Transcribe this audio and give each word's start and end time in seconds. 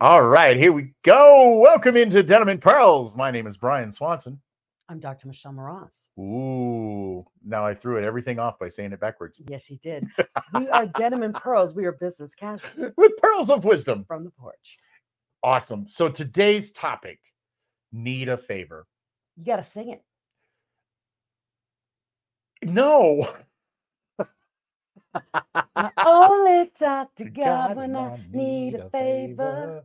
All 0.00 0.22
right, 0.22 0.58
here 0.58 0.72
we 0.72 0.92
go. 1.04 1.58
Welcome 1.58 1.96
into 1.96 2.22
Denim 2.22 2.50
and 2.50 2.60
Pearls. 2.60 3.16
My 3.16 3.30
name 3.30 3.46
is 3.46 3.56
Brian 3.56 3.94
Swanson. 3.94 4.40
I'm 4.90 5.00
Dr. 5.00 5.26
Michelle 5.26 5.54
Mras. 5.54 6.08
Ooh, 6.20 7.24
now 7.44 7.66
I 7.66 7.74
threw 7.74 7.96
it 7.96 8.04
everything 8.04 8.38
off 8.38 8.58
by 8.58 8.68
saying 8.68 8.92
it 8.92 9.00
backwards. 9.00 9.40
Yes, 9.48 9.64
he 9.64 9.76
did. 9.76 10.06
we 10.54 10.68
are 10.68 10.86
Denim 10.86 11.22
and 11.22 11.34
Pearls. 11.34 11.74
We 11.74 11.86
are 11.86 11.92
business 11.92 12.34
casual 12.34 12.92
With 12.96 13.16
pearls 13.22 13.48
of 13.48 13.64
wisdom. 13.64 14.04
from 14.06 14.24
the 14.24 14.30
porch. 14.32 14.76
Awesome. 15.42 15.88
So 15.88 16.10
today's 16.10 16.72
topic 16.72 17.18
need 17.90 18.28
a 18.28 18.36
favor. 18.36 18.86
You 19.36 19.46
got 19.46 19.56
to 19.56 19.62
sing 19.62 19.90
it. 19.90 20.02
No. 22.62 23.34
I 25.76 25.90
only 26.04 26.70
talk 26.78 27.14
to 27.16 27.24
God 27.24 27.76
when 27.76 27.96
I 27.96 28.18
need 28.32 28.74
a 28.74 28.90
favor. 28.90 29.84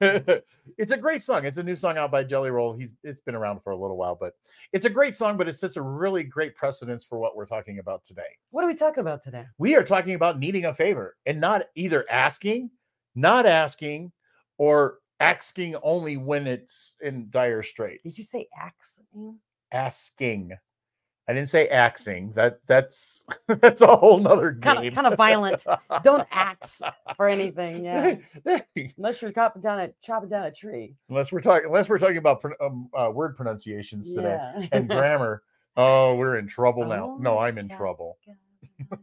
it's 0.78 0.92
a 0.92 0.96
great 0.96 1.22
song. 1.22 1.44
It's 1.44 1.58
a 1.58 1.62
new 1.62 1.76
song 1.76 1.98
out 1.98 2.10
by 2.10 2.24
Jelly 2.24 2.50
Roll. 2.50 2.76
He's 2.76 2.92
it's 3.02 3.20
been 3.20 3.34
around 3.34 3.60
for 3.62 3.72
a 3.72 3.76
little 3.76 3.96
while, 3.96 4.16
but 4.18 4.34
it's 4.72 4.86
a 4.86 4.90
great 4.90 5.16
song, 5.16 5.36
but 5.36 5.48
it 5.48 5.56
sets 5.56 5.76
a 5.76 5.82
really 5.82 6.22
great 6.22 6.54
precedence 6.54 7.04
for 7.04 7.18
what 7.18 7.36
we're 7.36 7.46
talking 7.46 7.78
about 7.78 8.04
today. 8.04 8.22
What 8.50 8.64
are 8.64 8.68
we 8.68 8.74
talking 8.74 9.00
about 9.00 9.22
today? 9.22 9.44
We 9.58 9.76
are 9.76 9.84
talking 9.84 10.14
about 10.14 10.38
needing 10.38 10.66
a 10.66 10.74
favor 10.74 11.16
and 11.26 11.40
not 11.40 11.62
either 11.74 12.04
asking, 12.10 12.70
not 13.14 13.46
asking, 13.46 14.12
or 14.58 14.98
asking 15.20 15.76
only 15.82 16.16
when 16.16 16.46
it's 16.46 16.96
in 17.00 17.28
dire 17.30 17.62
straits. 17.62 18.02
Did 18.02 18.18
you 18.18 18.24
say 18.24 18.46
axing? 18.56 19.38
asking? 19.72 20.52
I 21.30 21.32
didn't 21.32 21.48
say 21.48 21.68
axing. 21.68 22.32
That 22.34 22.58
that's 22.66 23.24
that's 23.60 23.82
a 23.82 23.96
whole 23.96 24.18
nother 24.18 24.50
game. 24.50 24.62
Kind 24.62 24.88
of, 24.88 24.94
kind 24.94 25.06
of 25.06 25.16
violent. 25.16 25.64
Don't 26.02 26.26
axe 26.32 26.82
for 27.16 27.28
anything. 27.28 27.84
Yeah. 27.84 28.16
Unless 28.98 29.22
you're 29.22 29.30
chopping 29.30 29.62
down 29.62 29.78
a 29.78 29.90
chopping 30.02 30.28
down 30.28 30.46
a 30.46 30.50
tree. 30.50 30.96
unless 31.08 31.30
we're 31.30 31.40
talking 31.40 31.66
unless 31.68 31.88
we're 31.88 31.98
talking 31.98 32.16
about 32.16 32.44
um, 32.60 32.88
uh, 32.98 33.10
word 33.14 33.36
pronunciations 33.36 34.12
today 34.12 34.36
Yeah. 34.40 34.66
and 34.72 34.88
grammar. 34.88 35.44
Oh, 35.76 36.16
we're 36.16 36.36
in 36.38 36.48
trouble 36.48 36.84
now. 36.84 37.16
No, 37.20 37.38
I'm 37.38 37.56
in 37.58 37.68
trouble. 37.68 38.18
God 38.26 38.98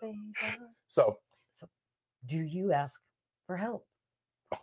when 0.00 0.10
I 0.10 0.10
need 0.10 0.18
a 0.34 0.48
favor. 0.48 0.66
So 0.88 1.18
Do 2.26 2.38
you 2.38 2.72
ask 2.72 3.00
for 3.46 3.56
help? 3.56 3.86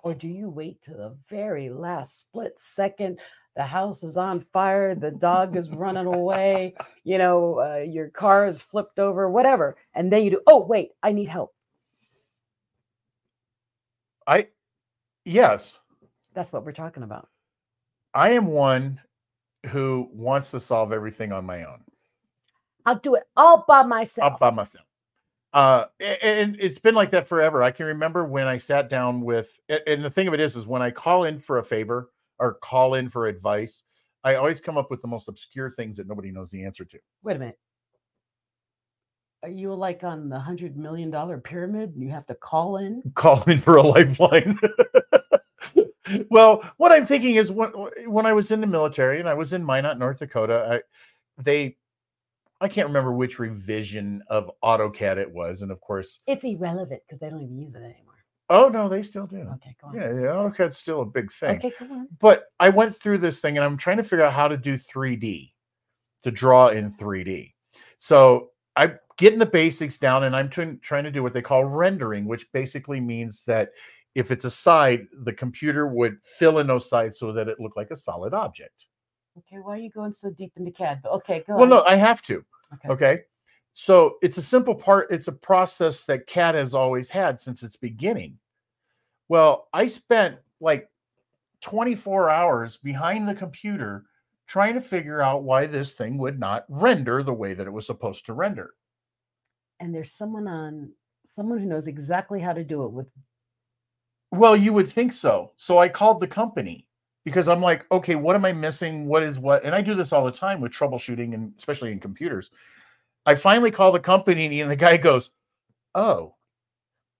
Or 0.03 0.13
do 0.13 0.27
you 0.27 0.49
wait 0.49 0.81
to 0.83 0.91
the 0.91 1.15
very 1.29 1.69
last 1.69 2.19
split 2.19 2.59
second? 2.59 3.19
The 3.55 3.63
house 3.63 4.03
is 4.03 4.15
on 4.15 4.41
fire, 4.53 4.95
the 4.95 5.11
dog 5.11 5.55
is 5.57 5.69
running 5.69 6.05
away, 6.05 6.75
you 7.03 7.17
know, 7.17 7.59
uh, 7.59 7.83
your 7.83 8.09
car 8.09 8.45
is 8.47 8.61
flipped 8.61 8.99
over, 8.99 9.29
whatever. 9.29 9.75
And 9.93 10.11
then 10.11 10.23
you 10.23 10.31
do, 10.31 10.41
oh, 10.47 10.65
wait, 10.65 10.91
I 11.03 11.11
need 11.11 11.27
help. 11.27 11.53
I 14.25 14.47
yes, 15.25 15.79
That's 16.33 16.53
what 16.53 16.63
we're 16.63 16.71
talking 16.71 17.03
about. 17.03 17.27
I 18.13 18.31
am 18.31 18.47
one 18.47 19.01
who 19.67 20.07
wants 20.13 20.51
to 20.51 20.59
solve 20.59 20.93
everything 20.93 21.31
on 21.31 21.45
my 21.45 21.63
own. 21.63 21.79
I'll 22.85 22.99
do 22.99 23.15
it 23.15 23.23
all 23.35 23.65
by 23.67 23.83
myself. 23.83 24.33
up 24.33 24.39
by 24.39 24.51
myself. 24.51 24.85
Uh, 25.51 25.85
and 25.99 26.55
it's 26.59 26.77
been 26.77 26.93
like 26.93 27.09
that 27.09 27.27
forever. 27.27 27.63
I 27.63 27.71
can 27.71 27.87
remember 27.87 28.23
when 28.23 28.45
I 28.45 28.57
sat 28.57 28.87
down 28.87 29.21
with, 29.21 29.59
and 29.87 30.03
the 30.03 30.09
thing 30.09 30.27
of 30.27 30.33
it 30.33 30.39
is, 30.39 30.55
is 30.55 30.67
when 30.67 30.81
I 30.81 30.91
call 30.91 31.23
in 31.23 31.39
for 31.39 31.57
a 31.57 31.63
favor 31.63 32.11
or 32.39 32.55
call 32.55 32.95
in 32.95 33.09
for 33.09 33.27
advice, 33.27 33.83
I 34.23 34.35
always 34.35 34.61
come 34.61 34.77
up 34.77 34.91
with 34.91 35.01
the 35.01 35.07
most 35.07 35.27
obscure 35.27 35.69
things 35.69 35.97
that 35.97 36.07
nobody 36.07 36.31
knows 36.31 36.51
the 36.51 36.63
answer 36.63 36.85
to. 36.85 36.99
Wait 37.23 37.35
a 37.35 37.39
minute. 37.39 37.59
Are 39.41 39.49
you 39.49 39.73
like 39.73 40.03
on 40.03 40.27
the 40.27 40.39
hundred 40.39 40.75
million 40.75 41.09
dollar 41.09 41.37
pyramid 41.37 41.93
and 41.95 42.03
you 42.03 42.09
have 42.09 42.25
to 42.25 42.35
call 42.35 42.77
in? 42.77 43.01
Call 43.15 43.41
in 43.43 43.57
for 43.57 43.77
a 43.77 43.81
lifeline. 43.81 44.59
well, 46.29 46.69
what 46.77 46.91
I'm 46.91 47.05
thinking 47.05 47.35
is 47.35 47.51
when 47.51 47.69
when 48.05 48.25
I 48.25 48.33
was 48.33 48.51
in 48.51 48.59
the 48.59 48.67
military 48.67 49.19
and 49.19 49.29
I 49.29 49.35
was 49.35 49.53
in 49.53 49.65
Minot, 49.65 49.97
North 49.97 50.19
Dakota, 50.19 50.81
I, 51.37 51.41
they, 51.41 51.77
I 52.59 52.67
can't 52.67 52.87
remember 52.87 53.13
which 53.13 53.39
revision 53.39 54.21
of 54.27 54.51
AutoCAD 54.61 55.15
it 55.15 55.31
was, 55.31 55.61
and 55.61 55.71
of 55.71 55.79
course, 55.79 56.19
It's 56.27 56.43
irrelevant 56.43 57.01
because 57.07 57.19
they 57.19 57.29
don't 57.29 57.41
even 57.41 57.57
use 57.57 57.75
it 57.75 57.77
anymore. 57.77 58.08
Oh 58.49 58.69
no, 58.69 58.89
they 58.89 59.01
still 59.01 59.27
do. 59.27 59.37
Okay, 59.55 59.75
go 59.81 59.87
on. 59.87 59.95
Yeah, 59.95 60.07
yeah, 60.07 60.33
AutoCAD's 60.33 60.77
still 60.77 61.01
a 61.01 61.05
big 61.05 61.31
thing. 61.31 61.57
Okay, 61.57 61.73
go 61.79 61.85
on. 61.93 62.07
but 62.19 62.45
I 62.59 62.69
went 62.69 62.95
through 62.95 63.19
this 63.19 63.41
thing 63.41 63.57
and 63.57 63.65
I'm 63.65 63.77
trying 63.77 63.97
to 63.97 64.03
figure 64.03 64.25
out 64.25 64.33
how 64.33 64.47
to 64.47 64.57
do 64.57 64.77
3D 64.77 65.51
to 66.23 66.31
draw 66.31 66.67
in 66.67 66.91
3D. 66.91 67.53
So 67.97 68.51
I'm 68.75 68.97
getting 69.17 69.39
the 69.39 69.45
basics 69.45 69.97
down 69.97 70.23
and 70.23 70.35
I'm 70.35 70.49
trying 70.49 70.79
trying 70.79 71.03
to 71.03 71.11
do 71.11 71.23
what 71.23 71.33
they 71.33 71.41
call 71.41 71.65
rendering, 71.65 72.25
which 72.25 72.51
basically 72.51 72.99
means 72.99 73.43
that 73.45 73.69
if 74.15 74.31
it's 74.31 74.45
a 74.45 74.51
side, 74.51 75.07
the 75.23 75.33
computer 75.33 75.87
would 75.87 76.17
fill 76.23 76.59
in 76.59 76.67
those 76.67 76.89
sides 76.89 77.19
so 77.19 77.31
that 77.33 77.47
it 77.47 77.59
looked 77.59 77.77
like 77.77 77.91
a 77.91 77.95
solid 77.95 78.33
object. 78.33 78.85
Okay, 79.37 79.57
why 79.61 79.75
are 79.75 79.77
you 79.77 79.89
going 79.91 80.11
so 80.11 80.31
deep 80.31 80.51
into 80.57 80.71
CAD? 80.71 81.01
But 81.03 81.11
okay, 81.13 81.43
go 81.45 81.53
on. 81.53 81.59
Well, 81.59 81.73
on. 81.73 81.83
no, 81.83 81.83
I 81.85 81.95
have 81.95 82.21
to. 82.23 82.43
Okay. 82.73 82.89
Okay. 82.89 83.21
So 83.73 84.17
it's 84.21 84.37
a 84.37 84.41
simple 84.41 84.75
part, 84.75 85.07
it's 85.11 85.27
a 85.27 85.31
process 85.31 86.03
that 86.03 86.27
CAD 86.27 86.55
has 86.55 86.75
always 86.75 87.09
had 87.09 87.39
since 87.39 87.63
its 87.63 87.77
beginning. 87.77 88.37
Well, 89.29 89.67
I 89.73 89.87
spent 89.87 90.37
like 90.59 90.89
24 91.61 92.29
hours 92.29 92.77
behind 92.77 93.27
the 93.27 93.35
computer 93.35 94.05
trying 94.47 94.73
to 94.73 94.81
figure 94.81 95.21
out 95.21 95.43
why 95.43 95.67
this 95.67 95.91
thing 95.91 96.17
would 96.17 96.39
not 96.39 96.65
render 96.67 97.21
the 97.21 97.33
way 97.33 97.53
that 97.53 97.67
it 97.67 97.73
was 97.73 97.85
supposed 97.85 98.25
to 98.25 98.33
render. 98.33 98.73
and 99.79 99.93
there's 99.93 100.11
someone 100.11 100.47
on 100.47 100.91
someone 101.25 101.59
who 101.59 101.65
knows 101.65 101.87
exactly 101.87 102.39
how 102.41 102.53
to 102.53 102.63
do 102.63 102.83
it 102.83 102.91
with 102.91 103.07
Well, 104.31 104.55
you 104.55 104.73
would 104.73 104.89
think 104.89 105.13
so. 105.13 105.51
So 105.57 105.77
I 105.77 105.87
called 105.89 106.19
the 106.19 106.27
company 106.27 106.87
because 107.23 107.47
I'm 107.47 107.61
like, 107.61 107.85
okay, 107.91 108.15
what 108.15 108.35
am 108.35 108.45
I 108.45 108.51
missing? 108.53 109.05
What 109.05 109.23
is 109.23 109.37
what? 109.39 109.63
And 109.63 109.75
I 109.75 109.81
do 109.81 109.93
this 109.93 110.11
all 110.11 110.25
the 110.25 110.31
time 110.31 110.59
with 110.61 110.71
troubleshooting 110.71 111.33
and 111.33 111.53
especially 111.57 111.91
in 111.91 111.99
computers. 111.99 112.51
I 113.25 113.35
finally 113.35 113.71
call 113.71 113.91
the 113.91 113.99
company 113.99 114.61
and 114.61 114.71
the 114.71 114.75
guy 114.75 114.97
goes, 114.97 115.29
Oh, 115.95 116.35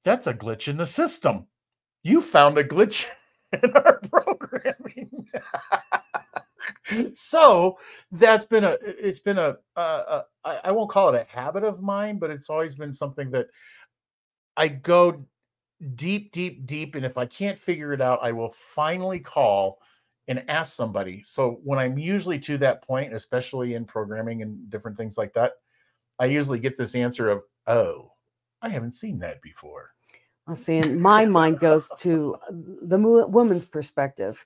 that's 0.03 0.27
a 0.27 0.33
glitch 0.33 0.67
in 0.67 0.77
the 0.77 0.85
system. 0.85 1.47
You 2.03 2.21
found 2.21 2.57
a 2.57 2.63
glitch 2.63 3.05
in 3.63 3.71
our 3.71 3.99
programming. 4.11 5.27
so 7.13 7.77
that's 8.11 8.45
been 8.45 8.63
a 8.63 8.77
it's 8.81 9.19
been 9.19 9.37
a, 9.37 9.57
a, 9.75 9.81
a 9.81 10.25
I 10.45 10.59
I 10.65 10.71
won't 10.71 10.91
call 10.91 11.13
it 11.13 11.27
a 11.27 11.35
habit 11.35 11.63
of 11.63 11.81
mine, 11.81 12.19
but 12.19 12.29
it's 12.29 12.49
always 12.49 12.75
been 12.75 12.93
something 12.93 13.31
that 13.31 13.47
I 14.55 14.67
go 14.67 15.25
deep, 15.95 16.31
deep, 16.31 16.66
deep. 16.66 16.95
And 16.95 17.05
if 17.05 17.17
I 17.17 17.25
can't 17.25 17.57
figure 17.57 17.93
it 17.93 18.01
out, 18.01 18.19
I 18.21 18.31
will 18.31 18.53
finally 18.53 19.19
call 19.19 19.79
and 20.27 20.43
ask 20.49 20.75
somebody. 20.75 21.23
So 21.23 21.59
when 21.63 21.79
I'm 21.79 21.97
usually 21.97 22.39
to 22.39 22.57
that 22.59 22.85
point, 22.85 23.13
especially 23.13 23.73
in 23.73 23.85
programming 23.85 24.41
and 24.41 24.69
different 24.69 24.97
things 24.97 25.17
like 25.17 25.33
that, 25.33 25.53
I 26.19 26.25
usually 26.25 26.59
get 26.59 26.78
this 26.78 26.96
answer 26.96 27.30
of, 27.30 27.44
oh, 27.68 28.12
I 28.62 28.69
haven't 28.69 28.91
seen 28.91 29.19
that 29.19 29.41
before. 29.41 29.91
Well, 30.46 30.56
see, 30.56 30.78
and 30.78 31.00
my 31.00 31.25
mind 31.25 31.59
goes 31.59 31.90
to 32.00 32.35
uh, 32.47 32.52
the 32.81 32.97
woman's 32.97 33.66
perspective. 33.66 34.46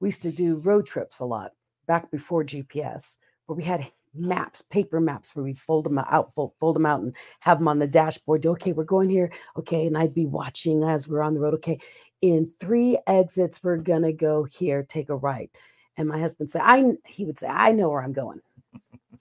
We 0.00 0.08
used 0.08 0.22
to 0.22 0.32
do 0.32 0.56
road 0.56 0.86
trips 0.86 1.20
a 1.20 1.24
lot 1.24 1.52
back 1.86 2.10
before 2.10 2.42
GPS, 2.42 3.18
where 3.46 3.56
we 3.56 3.62
had 3.62 3.90
maps, 4.14 4.62
paper 4.62 5.00
maps, 5.00 5.36
where 5.36 5.44
we 5.44 5.54
fold 5.54 5.84
them 5.84 5.98
out, 5.98 6.32
fold, 6.32 6.52
fold 6.58 6.76
them 6.76 6.86
out, 6.86 7.02
and 7.02 7.14
have 7.40 7.58
them 7.58 7.68
on 7.68 7.78
the 7.78 7.86
dashboard. 7.86 8.44
Okay, 8.44 8.72
we're 8.72 8.84
going 8.84 9.10
here. 9.10 9.30
Okay, 9.56 9.86
and 9.86 9.96
I'd 9.96 10.14
be 10.14 10.26
watching 10.26 10.82
as 10.84 11.06
we're 11.06 11.22
on 11.22 11.34
the 11.34 11.40
road. 11.40 11.54
Okay, 11.54 11.78
in 12.22 12.46
three 12.46 12.98
exits, 13.06 13.62
we're 13.62 13.76
gonna 13.76 14.12
go 14.12 14.44
here. 14.44 14.82
Take 14.82 15.08
a 15.10 15.16
right. 15.16 15.50
And 15.96 16.08
my 16.08 16.18
husband 16.18 16.50
said, 16.50 16.62
"I." 16.64 16.92
He 17.06 17.24
would 17.26 17.38
say, 17.38 17.46
"I 17.46 17.72
know 17.72 17.90
where 17.90 18.02
I'm 18.02 18.12
going. 18.12 18.40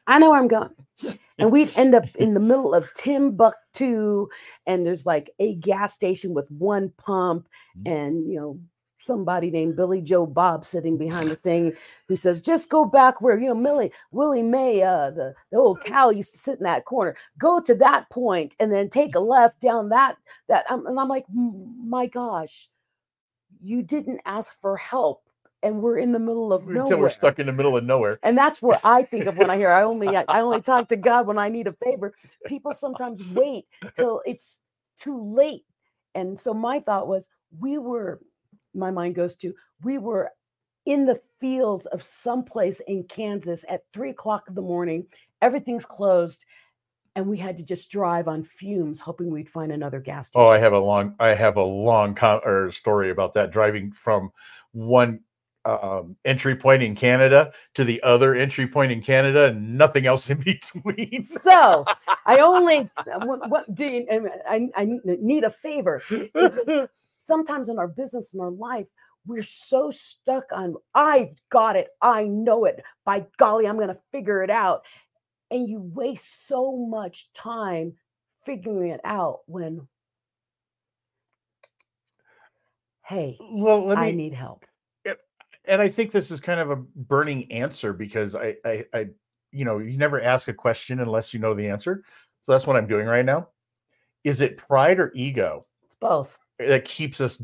I 0.07 0.19
know 0.19 0.31
where 0.31 0.39
I'm 0.39 0.47
going." 0.47 0.71
and 1.39 1.51
we'd 1.51 1.71
end 1.77 1.95
up 1.95 2.05
in 2.15 2.33
the 2.33 2.39
middle 2.39 2.73
of 2.73 2.87
Timbuktu, 2.95 4.27
and 4.67 4.85
there's 4.85 5.05
like 5.05 5.31
a 5.39 5.55
gas 5.55 5.93
station 5.93 6.33
with 6.33 6.49
one 6.51 6.91
pump, 6.97 7.47
Mm. 7.79 7.91
and 7.91 8.29
you 8.31 8.39
know 8.39 8.59
somebody 8.99 9.49
named 9.49 9.75
Billy 9.75 9.99
Joe 10.01 10.27
Bob 10.27 10.63
sitting 10.63 10.95
behind 10.97 11.29
the 11.31 11.35
thing 11.35 11.73
who 12.07 12.15
says, 12.15 12.41
"Just 12.41 12.69
go 12.69 12.85
back 12.85 13.21
where 13.21 13.39
you 13.39 13.47
know 13.47 13.55
Millie 13.55 13.91
Willie 14.11 14.43
Mae, 14.43 14.83
uh, 14.83 15.11
the 15.11 15.33
the 15.51 15.57
old 15.57 15.83
cow 15.83 16.09
used 16.11 16.33
to 16.33 16.37
sit 16.39 16.57
in 16.59 16.63
that 16.65 16.85
corner. 16.85 17.15
Go 17.39 17.59
to 17.61 17.73
that 17.75 18.09
point, 18.11 18.55
and 18.59 18.71
then 18.71 18.89
take 18.89 19.15
a 19.15 19.19
left 19.19 19.59
down 19.61 19.89
that 19.89 20.17
that." 20.49 20.69
Um, 20.69 20.85
and 20.87 20.99
I'm 20.99 21.09
like, 21.09 21.25
"My 21.33 22.05
gosh, 22.07 22.69
you 23.63 23.81
didn't 23.83 24.21
ask 24.25 24.51
for 24.61 24.77
help." 24.77 25.23
And 25.63 25.81
we're 25.81 25.99
in 25.99 26.11
the 26.11 26.19
middle 26.19 26.51
of 26.51 26.67
nowhere. 26.67 26.83
Until 26.83 26.97
we're 26.99 27.09
stuck 27.09 27.37
in 27.39 27.45
the 27.45 27.53
middle 27.53 27.77
of 27.77 27.83
nowhere. 27.83 28.19
And 28.23 28.35
that's 28.37 28.61
what 28.61 28.81
I 28.83 29.03
think 29.03 29.27
of 29.27 29.37
when 29.37 29.49
I 29.51 29.57
hear 29.57 29.71
I 29.71 29.83
only 29.83 30.07
I 30.27 30.41
only 30.41 30.61
talk 30.61 30.87
to 30.89 30.95
God 30.95 31.27
when 31.27 31.37
I 31.37 31.49
need 31.49 31.67
a 31.67 31.73
favor. 31.73 32.13
People 32.47 32.73
sometimes 32.73 33.27
wait 33.29 33.65
till 33.93 34.21
it's 34.25 34.61
too 34.97 35.21
late. 35.21 35.63
And 36.15 36.37
so 36.37 36.53
my 36.53 36.79
thought 36.79 37.07
was 37.07 37.29
we 37.59 37.77
were 37.77 38.21
my 38.73 38.89
mind 38.89 39.15
goes 39.15 39.35
to 39.37 39.53
we 39.83 39.97
were 39.97 40.31
in 40.85 41.05
the 41.05 41.19
fields 41.39 41.85
of 41.87 42.01
someplace 42.01 42.79
in 42.81 43.03
Kansas 43.03 43.63
at 43.69 43.83
three 43.93 44.09
o'clock 44.09 44.45
in 44.47 44.55
the 44.55 44.61
morning. 44.63 45.05
Everything's 45.41 45.85
closed. 45.85 46.43
and 47.15 47.27
we 47.27 47.37
had 47.37 47.57
to 47.57 47.63
just 47.65 47.91
drive 47.91 48.27
on 48.27 48.41
fumes, 48.41 48.99
hoping 49.01 49.29
we'd 49.29 49.49
find 49.49 49.71
another 49.71 49.99
gas 49.99 50.27
station. 50.27 50.47
Oh. 50.47 50.49
I 50.49 50.57
have 50.59 50.73
a 50.73 50.79
long, 50.79 51.13
I 51.19 51.35
have 51.35 51.57
a 51.57 51.63
long 51.63 52.15
com- 52.15 52.41
or 52.45 52.71
story 52.71 53.11
about 53.11 53.33
that 53.33 53.51
driving 53.51 53.91
from 53.91 54.31
one 54.71 55.19
um, 55.65 56.15
entry 56.25 56.55
point 56.55 56.81
in 56.81 56.95
Canada 56.95 57.51
to 57.75 57.83
the 57.83 58.01
other 58.03 58.35
entry 58.35 58.67
point 58.67 58.91
in 58.91 59.01
Canada, 59.01 59.45
and 59.45 59.77
nothing 59.77 60.05
else 60.05 60.29
in 60.29 60.39
between. 60.43 61.21
so 61.21 61.85
I 62.25 62.39
only 62.39 62.89
what, 63.23 63.49
what 63.49 63.73
do 63.75 63.85
you, 63.85 64.29
I, 64.49 64.69
I 64.75 64.87
need 65.03 65.43
a 65.43 65.51
favor. 65.51 66.01
Sometimes 67.19 67.69
in 67.69 67.77
our 67.77 67.87
business 67.87 68.33
in 68.33 68.39
our 68.39 68.49
life, 68.49 68.87
we're 69.27 69.43
so 69.43 69.91
stuck 69.91 70.45
on 70.51 70.75
I 70.95 71.33
got 71.49 71.75
it, 71.75 71.89
I 72.01 72.25
know 72.25 72.65
it. 72.65 72.83
By 73.05 73.25
golly, 73.37 73.67
I'm 73.67 73.77
going 73.77 73.89
to 73.89 73.99
figure 74.11 74.43
it 74.43 74.49
out, 74.49 74.83
and 75.51 75.69
you 75.69 75.79
waste 75.79 76.47
so 76.47 76.75
much 76.75 77.31
time 77.33 77.93
figuring 78.39 78.91
it 78.91 79.01
out 79.03 79.41
when. 79.45 79.87
Hey, 83.05 83.37
well, 83.39 83.85
let 83.85 83.99
me. 83.99 84.07
I 84.07 84.11
need 84.11 84.33
help. 84.33 84.65
And 85.65 85.81
I 85.81 85.89
think 85.89 86.11
this 86.11 86.31
is 86.31 86.39
kind 86.39 86.59
of 86.59 86.71
a 86.71 86.75
burning 86.75 87.51
answer 87.51 87.93
because 87.93 88.35
I, 88.35 88.55
I, 88.65 88.85
I, 88.93 89.07
you 89.51 89.65
know, 89.65 89.79
you 89.79 89.97
never 89.97 90.21
ask 90.21 90.47
a 90.47 90.53
question 90.53 90.99
unless 90.99 91.33
you 91.33 91.39
know 91.39 91.53
the 91.53 91.67
answer. 91.67 92.03
So 92.41 92.51
that's 92.51 92.65
what 92.65 92.75
I'm 92.75 92.87
doing 92.87 93.05
right 93.05 93.25
now. 93.25 93.49
Is 94.23 94.41
it 94.41 94.57
pride 94.57 94.99
or 94.99 95.11
ego 95.13 95.65
It's 95.85 95.95
both. 95.95 96.37
that 96.59 96.85
keeps 96.85 97.21
us, 97.21 97.41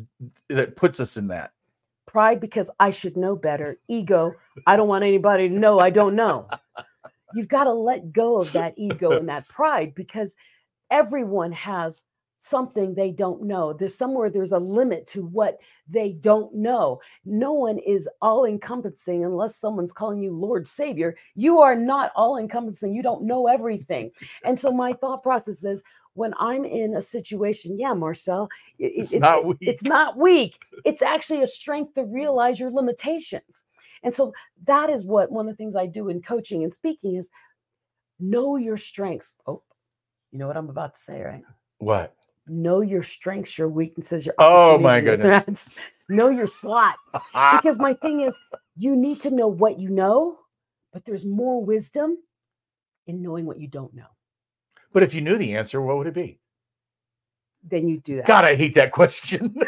that 0.50 0.76
puts 0.76 1.00
us 1.00 1.18
in 1.18 1.28
that? 1.28 1.52
Pride 2.06 2.40
because 2.40 2.72
I 2.80 2.90
should 2.90 3.18
know 3.18 3.36
better. 3.36 3.80
Ego, 3.88 4.34
I 4.66 4.78
don't 4.78 4.88
want 4.88 5.04
anybody 5.04 5.50
to 5.50 5.56
know 5.56 5.80
I 5.80 5.90
don't 5.90 6.16
know. 6.16 6.48
You've 7.36 7.50
got 7.50 7.66
to 7.66 7.74
let 7.74 8.14
go 8.14 8.40
of 8.40 8.54
that 8.54 8.74
ego 8.78 9.12
and 9.12 9.28
that 9.28 9.50
pride 9.50 9.94
because 9.94 10.38
everyone 10.90 11.52
has 11.52 12.06
something 12.38 12.94
they 12.94 13.12
don't 13.12 13.44
know. 13.44 13.74
There's 13.74 13.96
somewhere 13.96 14.30
there's 14.30 14.52
a 14.52 14.60
limit 14.60 15.08
to 15.08 15.26
what 15.26 15.58
they 15.88 16.14
don't 16.14 16.54
know. 16.54 17.02
No 17.26 17.54
one 17.54 17.80
is 17.80 18.08
all 18.22 18.46
encompassing 18.46 19.26
unless 19.26 19.56
someone's 19.56 19.92
calling 19.92 20.22
you 20.22 20.32
Lord 20.34 20.68
Savior. 20.68 21.16
You 21.36 21.60
are 21.60 21.76
not 21.76 22.12
all 22.16 22.38
encompassing. 22.38 22.94
You 22.94 23.02
don't 23.02 23.24
know 23.24 23.48
everything. 23.48 24.12
And 24.46 24.58
so 24.58 24.72
my 24.72 24.94
thought 24.94 25.24
process 25.24 25.64
is 25.66 25.84
when 26.14 26.34
I'm 26.40 26.66
in 26.66 26.96
a 26.96 27.02
situation, 27.02 27.78
yeah, 27.80 27.94
Marcel, 27.94 28.50
it- 28.80 28.94
It's 28.96 29.14
it- 29.14 29.20
not 29.20 29.40
it- 29.40 29.46
weak. 29.46 29.58
it's 29.62 29.84
not 29.84 30.18
weak. 30.18 30.60
It's 30.86 31.02
actually 31.02 31.42
a 31.42 31.48
strength 31.48 31.94
to 31.96 32.04
realize 32.06 32.60
your 32.60 32.72
limitations. 32.72 33.66
And 34.04 34.14
so 34.14 34.34
that 34.66 34.90
is 34.90 35.06
what 35.06 35.32
one 35.32 35.48
of 35.48 35.54
the 35.54 35.58
things 35.58 35.76
I 35.76 35.86
do 35.88 36.10
in 36.10 36.22
coaching 36.22 36.64
and 36.64 36.74
speaking 36.74 37.16
is 37.16 37.30
know 38.20 38.58
your 38.58 38.78
strengths. 38.78 39.36
Oh, 39.46 39.62
you 40.32 40.40
know 40.40 40.48
what 40.48 40.58
I'm 40.58 40.70
about 40.70 40.94
to 40.96 41.00
say, 41.00 41.22
right? 41.22 41.44
What? 41.80 42.16
Know 42.48 42.82
your 42.82 43.04
strengths, 43.04 43.58
your 43.58 43.68
weaknesses, 43.70 44.26
your 44.26 44.36
Oh, 44.40 44.78
my 44.78 45.02
goodness, 45.02 45.44
threats. 45.44 45.70
know 46.10 46.30
your 46.30 46.48
slot. 46.48 46.96
Because 47.34 47.80
my 47.80 47.94
thing 47.94 48.22
is, 48.22 48.38
you 48.78 48.96
need 48.96 49.20
to 49.22 49.32
know 49.32 49.48
what 49.48 49.80
you 49.80 49.90
know, 49.90 50.40
but 50.94 51.04
there's 51.06 51.26
more 51.26 51.64
wisdom 51.64 52.18
in 53.08 53.22
knowing 53.22 53.46
what 53.46 53.60
you 53.60 53.68
don't 53.68 53.94
know. 53.94 54.08
but 54.94 55.04
if 55.04 55.14
you 55.14 55.22
knew 55.22 55.38
the 55.38 55.56
answer, 55.56 55.82
what 55.82 55.98
would 55.98 56.08
it 56.08 56.14
be? 56.14 56.40
Then 57.64 57.88
you 57.88 58.00
do 58.00 58.18
that. 58.18 58.26
God, 58.26 58.46
I 58.46 58.56
hate 58.56 58.74
that 58.76 58.92
question. 58.92 59.56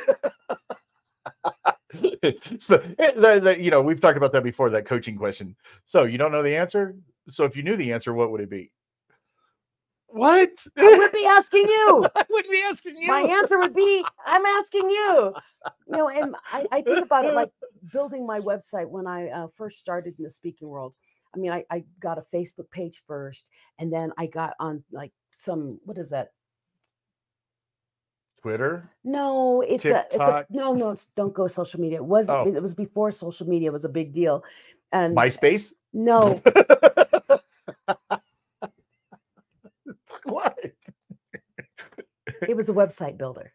So, 2.59 2.75
eh, 2.99 3.11
the- 3.15 3.39
the- 3.41 3.59
you 3.59 3.71
know, 3.71 3.81
we've 3.81 3.99
talked 3.99 4.17
about 4.17 4.31
that 4.33 4.43
before. 4.43 4.69
That 4.69 4.85
coaching 4.85 5.17
question. 5.17 5.55
So 5.85 6.03
you 6.03 6.19
don't 6.19 6.31
know 6.31 6.43
the 6.43 6.55
answer. 6.55 6.95
So 7.27 7.45
if 7.45 7.57
you 7.57 7.63
knew 7.63 7.75
the 7.75 7.93
answer, 7.93 8.13
what 8.13 8.29
would 8.31 8.41
it 8.41 8.49
be? 8.49 8.71
What? 10.11 10.49
I 10.77 10.97
would 10.97 11.11
be 11.11 11.25
asking 11.27 11.65
you. 11.67 12.05
I 12.15 12.23
wouldn't 12.29 12.51
be 12.51 12.61
asking 12.61 12.97
you. 12.97 13.07
my 13.07 13.21
answer 13.21 13.59
would 13.59 13.75
be 13.75 14.03
i'm 14.25 14.45
asking 14.45 14.89
you 14.89 15.33
you 15.87 15.97
know 15.97 16.09
and 16.09 16.35
i, 16.51 16.65
I 16.71 16.81
think 16.81 16.99
about 16.99 17.25
it 17.25 17.33
like 17.33 17.51
building 17.93 18.25
my 18.25 18.39
website 18.39 18.87
when 18.89 19.07
i 19.07 19.29
uh, 19.29 19.47
first 19.47 19.77
started 19.77 20.15
in 20.17 20.23
the 20.23 20.29
speaking 20.29 20.67
world 20.67 20.93
i 21.35 21.37
mean 21.37 21.51
I, 21.51 21.63
I 21.69 21.83
got 21.99 22.17
a 22.17 22.21
facebook 22.21 22.69
page 22.71 23.03
first 23.07 23.49
and 23.77 23.91
then 23.91 24.11
i 24.17 24.25
got 24.25 24.53
on 24.59 24.83
like 24.91 25.11
some 25.31 25.79
what 25.85 25.97
is 25.97 26.09
that 26.11 26.29
Twitter. 28.41 28.89
no 29.03 29.61
it's 29.61 29.85
a, 29.85 30.05
it's 30.05 30.15
a 30.15 30.45
no 30.49 30.73
no 30.73 30.91
it's, 30.91 31.07
don't 31.15 31.33
go 31.33 31.47
social 31.47 31.79
media 31.79 31.97
it 31.97 32.05
was 32.05 32.29
Oh. 32.29 32.47
it 32.47 32.61
was 32.61 32.73
before 32.73 33.11
social 33.11 33.47
media 33.47 33.71
was 33.71 33.85
a 33.85 33.89
big 33.89 34.13
deal 34.13 34.43
and 34.91 35.15
MySpace. 35.15 35.73
no 35.93 36.41
what? 40.23 40.57
It 42.47 42.55
was 42.55 42.69
a 42.69 42.73
website 42.73 43.17
builder 43.17 43.53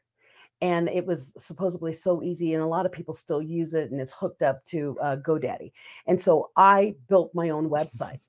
and 0.61 0.89
it 0.89 1.05
was 1.05 1.35
supposedly 1.37 1.93
so 1.93 2.23
easy 2.23 2.55
and 2.55 2.63
a 2.63 2.67
lot 2.67 2.87
of 2.87 2.93
people 2.93 3.15
still 3.15 3.43
use 3.43 3.75
it 3.75 3.91
and 3.91 4.01
it's 4.01 4.13
hooked 4.13 4.43
up 4.43 4.65
to 4.65 4.97
uh, 5.03 5.17
godaddy 5.17 5.73
and 6.07 6.21
so 6.21 6.51
i 6.57 6.95
built 7.09 7.35
my 7.35 7.51
own 7.51 7.69
website 7.69 8.21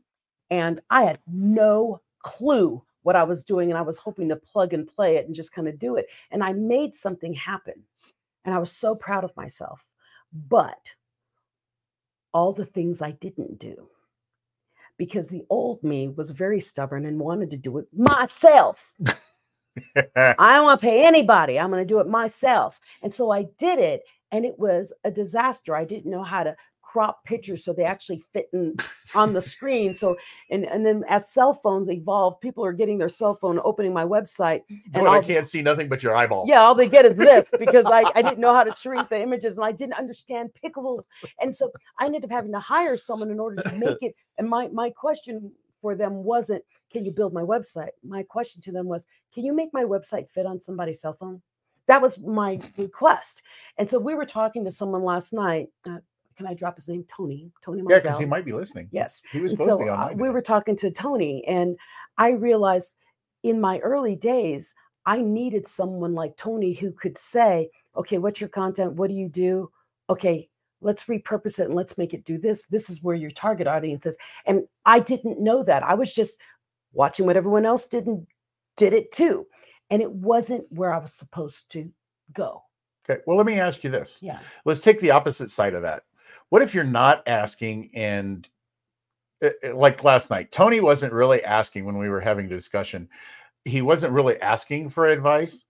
and 0.49 0.81
i 0.89 1.03
had 1.03 1.19
no 1.27 2.01
clue 2.19 2.83
what 3.03 3.15
i 3.15 3.23
was 3.23 3.43
doing 3.43 3.69
and 3.69 3.77
i 3.77 3.81
was 3.81 3.97
hoping 3.97 4.29
to 4.29 4.35
plug 4.35 4.73
and 4.73 4.87
play 4.87 5.17
it 5.17 5.25
and 5.25 5.35
just 5.35 5.53
kind 5.53 5.67
of 5.67 5.79
do 5.79 5.95
it 5.95 6.07
and 6.31 6.43
i 6.43 6.51
made 6.53 6.95
something 6.95 7.33
happen 7.33 7.75
and 8.43 8.53
i 8.53 8.57
was 8.57 8.71
so 8.71 8.95
proud 8.95 9.23
of 9.23 9.35
myself 9.37 9.91
but 10.47 10.91
all 12.33 12.51
the 12.51 12.65
things 12.65 13.01
i 13.01 13.11
didn't 13.11 13.59
do 13.59 13.87
because 14.97 15.27
the 15.27 15.43
old 15.49 15.83
me 15.83 16.07
was 16.07 16.31
very 16.31 16.59
stubborn 16.59 17.05
and 17.05 17.19
wanted 17.19 17.51
to 17.51 17.57
do 17.57 17.77
it 17.77 17.87
myself 17.93 18.93
I 20.16 20.56
don't 20.56 20.63
want 20.63 20.80
to 20.80 20.86
pay 20.86 21.06
anybody. 21.06 21.60
I'm 21.60 21.69
going 21.69 21.81
to 21.81 21.88
do 21.88 22.00
it 22.00 22.07
myself. 22.07 22.80
And 23.01 23.13
so 23.13 23.31
I 23.31 23.45
did 23.57 23.80
it, 23.80 24.04
and 24.31 24.45
it 24.45 24.57
was 24.57 24.94
a 25.04 25.12
disaster. 25.12 25.75
I 25.75 25.86
didn't 25.86 26.10
know 26.10 26.24
how 26.24 26.44
to 26.44 26.56
crop 26.86 27.25
pictures 27.25 27.66
so 27.66 27.74
they 27.74 27.83
actually 27.83 28.19
fit 28.31 28.48
in 28.54 28.75
on 29.16 29.33
the 29.33 29.42
screen. 29.42 29.94
So 29.94 30.16
and 30.51 30.66
and 30.66 30.86
then 30.86 31.04
as 31.10 31.30
cell 31.30 31.54
phones 31.54 31.89
evolved, 31.89 32.39
people 32.42 32.63
are 32.63 32.72
getting 32.72 32.98
their 32.98 33.10
cell 33.10 33.36
phone, 33.36 33.60
opening 33.63 33.92
my 33.92 34.06
website, 34.06 34.62
and 34.94 35.07
I 35.07 35.22
can't 35.22 35.48
see 35.48 35.62
nothing 35.62 35.89
but 35.89 36.04
your 36.04 36.16
eyeball. 36.16 36.45
yeah, 36.48 36.62
all 36.62 36.75
they 36.75 36.88
get 36.88 37.06
is 37.06 37.16
this 37.16 37.51
because 37.60 37.86
I, 37.88 38.04
I 38.16 38.22
didn't 38.22 38.39
know 38.39 38.54
how 38.54 38.63
to 38.63 38.74
shrink 38.80 39.10
the 39.10 39.19
images 39.19 39.57
and 39.57 39.66
I 39.66 39.72
didn't 39.72 39.95
understand 39.95 40.51
pixels. 40.63 41.06
And 41.42 41.54
so 41.54 41.72
I 42.00 42.06
ended 42.06 42.24
up 42.24 42.31
having 42.31 42.51
to 42.51 42.60
hire 42.60 42.95
someone 42.95 43.31
in 43.31 43.39
order 43.39 43.62
to 43.63 43.75
make 43.75 44.01
it. 44.01 44.16
And 44.38 44.48
my 44.48 44.68
my 44.69 44.89
question 44.92 45.51
for 45.85 45.93
them 45.93 46.23
wasn't, 46.23 46.63
can 46.91 47.05
you 47.05 47.11
build 47.11 47.31
my 47.31 47.43
website? 47.43 47.91
My 48.03 48.23
question 48.23 48.59
to 48.63 48.71
them 48.71 48.87
was, 48.87 49.05
can 49.31 49.45
you 49.45 49.53
make 49.53 49.69
my 49.71 49.83
website 49.83 50.27
fit 50.27 50.47
on 50.47 50.59
somebody's 50.59 50.99
cell 50.99 51.13
phone? 51.13 51.43
That 51.85 52.01
was 52.01 52.17
my 52.17 52.59
request. 52.75 53.43
And 53.77 53.87
so 53.87 53.99
we 53.99 54.15
were 54.15 54.25
talking 54.25 54.65
to 54.65 54.71
someone 54.71 55.03
last 55.03 55.31
night. 55.31 55.67
Uh, 55.87 55.99
can 56.38 56.48
I 56.48 56.55
drop 56.55 56.77
his 56.77 56.89
name? 56.89 57.05
Tony. 57.07 57.51
Tony 57.63 57.83
Yeah, 57.88 58.00
because 58.00 58.17
he 58.17 58.25
might 58.25 58.45
be 58.45 58.51
listening. 58.51 58.89
Yes. 58.91 59.21
He 59.31 59.41
was 59.41 59.51
supposed 59.51 59.69
to 59.69 59.74
so, 59.74 59.77
be 59.77 59.89
on 59.89 60.00
uh, 60.00 60.13
we 60.15 60.31
were 60.31 60.41
talking 60.41 60.75
to 60.77 60.89
Tony, 60.89 61.45
and 61.48 61.77
I 62.17 62.31
realized 62.31 62.95
in 63.43 63.62
my 63.62 63.77
early 63.81 64.15
days, 64.15 64.74
I 65.05 65.21
needed 65.21 65.67
someone 65.67 66.15
like 66.15 66.36
Tony 66.36 66.74
who 66.74 66.93
could 66.93 67.15
say, 67.15 67.69
okay, 67.95 68.17
what's 68.17 68.41
your 68.41 68.50
content? 68.50 68.93
What 68.93 69.10
do 69.10 69.13
you 69.13 69.29
do? 69.29 69.69
Okay, 70.10 70.50
let's 70.86 71.06
repurpose 71.06 71.60
it 71.60 71.65
and 71.65 71.74
let's 71.74 71.98
make 71.98 72.13
it 72.13 72.24
do 72.24 72.38
this. 72.38 72.68
This 72.68 72.89
is 72.89 73.01
where 73.01 73.15
your 73.15 73.32
target 73.32 73.68
audience 73.68 74.06
is. 74.06 74.18
And 74.46 74.68
I 74.86 75.00
didn't 75.00 75.42
know 75.42 75.63
that. 75.63 75.84
I 75.84 75.96
was 75.96 76.13
just 76.13 76.39
watching 76.94 77.25
what 77.25 77.36
everyone 77.36 77.65
else 77.65 77.88
did 77.88 78.06
and 78.06 78.25
did 78.77 78.94
it 78.94 79.12
too. 79.12 79.48
And 79.89 80.01
it 80.01 80.12
wasn't 80.12 80.65
where 80.70 80.94
I 80.94 81.00
was 81.00 81.12
supposed 81.12 81.72
to 81.72 81.92
go. 82.34 82.62
Okay. 83.10 83.22
Well, 83.25 83.36
let 83.36 83.48
me 83.48 83.60
ask 83.60 83.84
you 83.84 83.89
this. 83.89 84.20
Yeah. 84.22 84.39
Let's 84.63 84.80
take 84.80 85.00
the 85.00 85.12
opposite 85.12 85.50
side 85.50 85.74
of 85.74 85.82
that. 85.82 86.04
What 86.50 86.62
if 86.62 86.75
you're 86.75 86.84
not 86.84 87.24
asking 87.27 87.89
and 87.96 88.48
uh, 89.44 89.50
uh, 89.63 89.75
like 89.75 90.04
last 90.04 90.30
night, 90.30 90.51
Tony 90.51 90.80
wasn't 90.80 91.13
really 91.13 91.44
asking 91.44 91.86
when 91.86 91.98
we 91.98 92.10
were 92.10 92.22
having 92.22 92.46
a 92.46 92.50
discussion. 92.50 93.10
He 93.65 93.82
wasn't 93.82 94.13
really 94.13 94.39
asking 94.39 94.89
for 94.89 95.08
advice, 95.08 95.65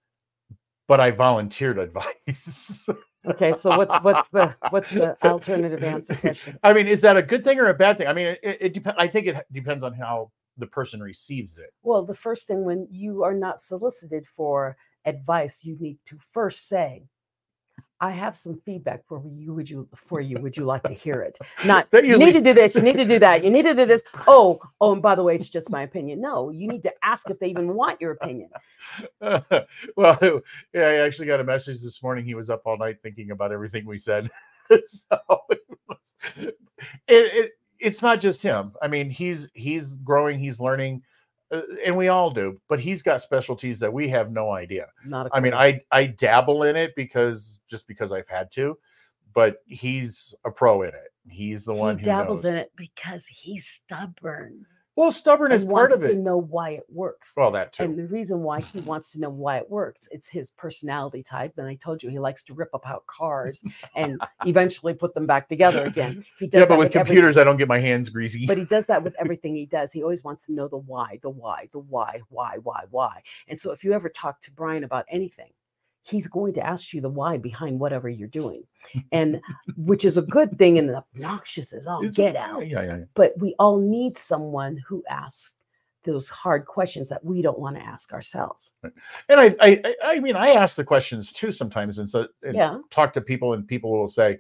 but 0.90 1.00
I 1.00 1.12
volunteered 1.12 1.80
advice. 2.28 2.88
Okay. 3.28 3.54
So 3.54 3.78
what's 3.78 3.94
what's 4.04 4.30
the 4.30 4.56
what's 4.70 4.90
the 4.90 5.18
alternative 5.24 5.84
answer 5.84 6.16
question? 6.16 6.60
I 6.64 6.74
mean, 6.74 6.88
is 6.88 7.02
that 7.02 7.18
a 7.18 7.22
good 7.22 7.44
thing 7.44 7.60
or 7.60 7.70
a 7.70 7.74
bad 7.74 7.98
thing? 7.98 8.08
I 8.08 8.14
mean, 8.14 8.28
it, 8.28 8.40
it, 8.44 8.58
it 8.62 8.74
dep- 8.76 8.96
I 8.98 9.08
think 9.08 9.28
it 9.28 9.46
depends 9.52 9.84
on 9.84 9.94
how 9.94 10.32
the 10.58 10.68
person 10.68 11.02
receives 11.02 11.58
it. 11.58 11.72
Well, 11.84 12.06
the 12.06 12.16
first 12.16 12.48
thing 12.48 12.64
when 12.64 12.88
you 12.90 13.24
are 13.24 13.34
not 13.34 13.60
solicited 13.60 14.26
for 14.26 14.78
advice, 15.06 15.64
you 15.64 15.78
need 15.80 15.98
to 16.06 16.18
first 16.18 16.68
say, 16.68 17.04
I 18.02 18.12
have 18.12 18.36
some 18.36 18.60
feedback 18.66 19.06
for 19.08 19.24
you. 19.26 19.54
Would 19.54 19.70
you 19.70 19.88
for 19.96 20.20
you? 20.20 20.38
Would 20.40 20.58
you 20.58 20.66
like 20.66 20.84
to 20.84 20.94
hear 20.94 21.22
it? 21.22 21.38
Not 21.66 21.88
you 21.94 22.18
need 22.18 22.34
to 22.34 22.42
do 22.42 22.54
this, 22.54 22.76
you 22.76 22.82
need 22.82 22.98
to 22.98 23.06
do 23.06 23.20
that, 23.20 23.44
you 23.44 23.50
need 23.50 23.64
to 23.66 23.74
do 23.74 23.86
this. 23.86 24.04
Oh, 24.28 24.60
oh, 24.82 24.94
and 24.94 25.02
by 25.02 25.16
the 25.16 25.24
way, 25.24 25.36
it's 25.36 25.50
just 25.50 25.70
my 25.70 25.84
opinion. 25.84 26.20
No, 26.22 26.50
you 26.50 26.68
need 26.68 26.84
to 26.84 26.94
ask 27.04 27.30
if 27.30 27.40
they 27.40 27.48
even 27.48 27.74
want 27.74 28.02
your 28.02 28.12
opinion. 28.12 28.50
well, 29.22 30.42
yeah, 30.74 30.82
I 30.82 30.96
actually 30.96 31.28
got 31.28 31.40
a 31.40 31.44
message 31.44 31.82
this 31.82 32.04
morning. 32.04 32.26
He 32.26 32.36
was 32.36 32.50
up 32.50 32.64
all 32.66 32.78
night 32.78 32.98
thinking 33.02 33.32
about 33.32 33.52
everything 33.52 33.86
we 33.86 33.98
said. 33.98 34.30
so 34.86 35.18
it, 35.50 35.60
was- 35.88 36.14
it, 36.38 36.54
it 37.08 37.52
it's 37.80 38.02
not 38.02 38.20
just 38.20 38.42
him. 38.42 38.74
I 38.82 38.88
mean, 38.88 39.10
he's 39.10 39.48
he's 39.54 39.94
growing, 39.94 40.40
he's 40.40 40.60
learning. 40.60 41.04
Uh, 41.56 41.62
and 41.86 41.96
we 41.96 42.08
all 42.08 42.30
do. 42.30 42.60
But 42.68 42.80
he's 42.80 43.02
got 43.02 43.22
specialties 43.22 43.80
that 43.80 43.92
we 43.92 44.10
have 44.10 44.32
no 44.32 44.52
idea. 44.52 44.88
Not 45.06 45.28
a 45.28 45.36
I 45.36 45.40
mean. 45.40 45.54
I 45.54 45.82
I 45.92 46.08
dabble 46.08 46.64
in 46.64 46.76
it 46.76 46.94
because 46.96 47.60
just 47.70 47.88
because 47.88 48.12
I've 48.12 48.28
had 48.28 48.52
to, 48.54 48.78
but 49.34 49.58
he's 49.66 50.34
a 50.46 50.52
pro 50.52 50.84
in 50.84 50.90
it. 50.90 51.14
He's 51.30 51.66
the 51.66 51.74
one 51.74 51.98
he 51.98 52.06
who 52.06 52.12
dabbles 52.12 52.44
knows. 52.44 52.54
in 52.54 52.56
it 52.56 52.72
because 52.76 53.26
he's 53.28 53.66
stubborn. 53.66 54.66
Well, 54.96 55.12
stubborn 55.12 55.52
is 55.52 55.66
part 55.66 55.92
of 55.92 56.04
it. 56.04 56.10
to 56.10 56.16
know 56.16 56.38
why 56.38 56.72
it 56.72 56.86
works. 56.90 57.34
Well, 57.36 57.52
that 57.52 57.74
too. 57.74 57.84
And 57.84 57.98
the 57.98 58.08
reason 58.08 58.40
why 58.40 58.62
he 58.62 58.80
wants 58.80 59.12
to 59.12 59.20
know 59.20 59.30
why 59.30 59.58
it 59.58 59.70
works, 59.70 60.08
it's 60.12 60.30
his 60.30 60.52
personality 60.52 61.22
type. 61.22 61.54
And 61.58 61.68
I 61.68 61.76
told 61.76 62.02
you 62.02 62.10
he 62.10 62.20
likes 62.20 62.44
to 62.44 62.54
rip 62.54 62.70
apart 62.74 63.06
cars 63.08 63.64
and 63.96 64.22
eventually 64.46 64.94
put 64.94 65.14
them 65.14 65.26
back 65.26 65.50
together 65.50 65.86
again. 65.86 66.24
He 66.40 66.48
does 66.48 66.62
yeah, 66.62 66.66
but 66.68 66.78
with 66.80 66.92
computers, 66.92 67.38
I 67.38 67.44
don't 67.44 67.58
get 67.58 67.68
my 67.68 67.80
hands 67.80 68.10
greasy. 68.10 68.46
but 68.46 68.58
he 68.58 68.66
does 68.66 68.86
that 68.86 69.04
with 69.04 69.16
everything 69.20 69.56
he 69.56 69.66
does. 69.66 69.92
He 69.92 70.02
always 70.02 70.24
wants 70.24 70.46
to 70.46 70.54
know 70.54 70.68
the 70.68 70.78
why, 70.78 71.20
the 71.22 71.30
why, 71.30 71.68
the 71.72 71.80
why, 71.80 72.22
why, 72.30 72.58
why, 72.64 72.84
why. 72.90 73.22
And 73.48 73.60
so 73.60 73.72
if 73.72 73.84
you 73.84 73.94
ever 73.94 74.08
talk 74.10 74.42
to 74.42 74.52
Brian 74.52 74.84
about 74.84 75.06
anything, 75.10 75.52
he's 76.08 76.28
going 76.28 76.54
to 76.54 76.66
ask 76.66 76.94
you 76.94 77.02
the 77.02 77.10
why 77.10 77.36
behind 77.38 77.80
whatever 77.80 78.08
you're 78.08 78.28
doing. 78.28 78.64
And 79.12 79.42
which 79.78 80.06
is 80.06 80.18
a 80.18 80.22
good 80.22 80.58
thing 80.60 80.78
and 80.78 80.96
obnoxious 80.96 81.74
as 81.74 81.88
all 81.88 82.00
It's- 82.00 82.16
get 82.16 82.36
out. 82.36 82.68
Yeah, 82.68 82.82
yeah, 82.84 82.98
yeah. 82.98 83.04
But 83.16 83.34
we 83.40 83.56
all 83.60 83.80
need 83.80 84.18
someone 84.18 84.78
who 84.88 85.04
asks 85.10 85.56
those 86.04 86.30
hard 86.30 86.66
questions 86.68 87.10
that 87.10 87.26
we 87.26 87.42
don't 87.42 87.58
want 87.58 87.76
to 87.78 87.82
ask 87.82 88.14
ourselves. 88.14 88.74
And 88.84 89.40
I, 89.42 89.56
I, 89.60 89.96
I- 90.04 90.20
mean, 90.20 90.36
I 90.36 90.50
ask 90.52 90.76
the 90.76 90.84
questions 90.84 91.32
too 91.32 91.52
sometimes, 91.52 91.98
and 91.98 92.08
so 92.08 92.28
and 92.44 92.56
Yeah. 92.56 92.78
talk 92.92 93.12
to 93.14 93.22
people, 93.22 93.54
and 93.54 93.68
people 93.68 93.92
will 93.92 94.08
say, 94.08 94.38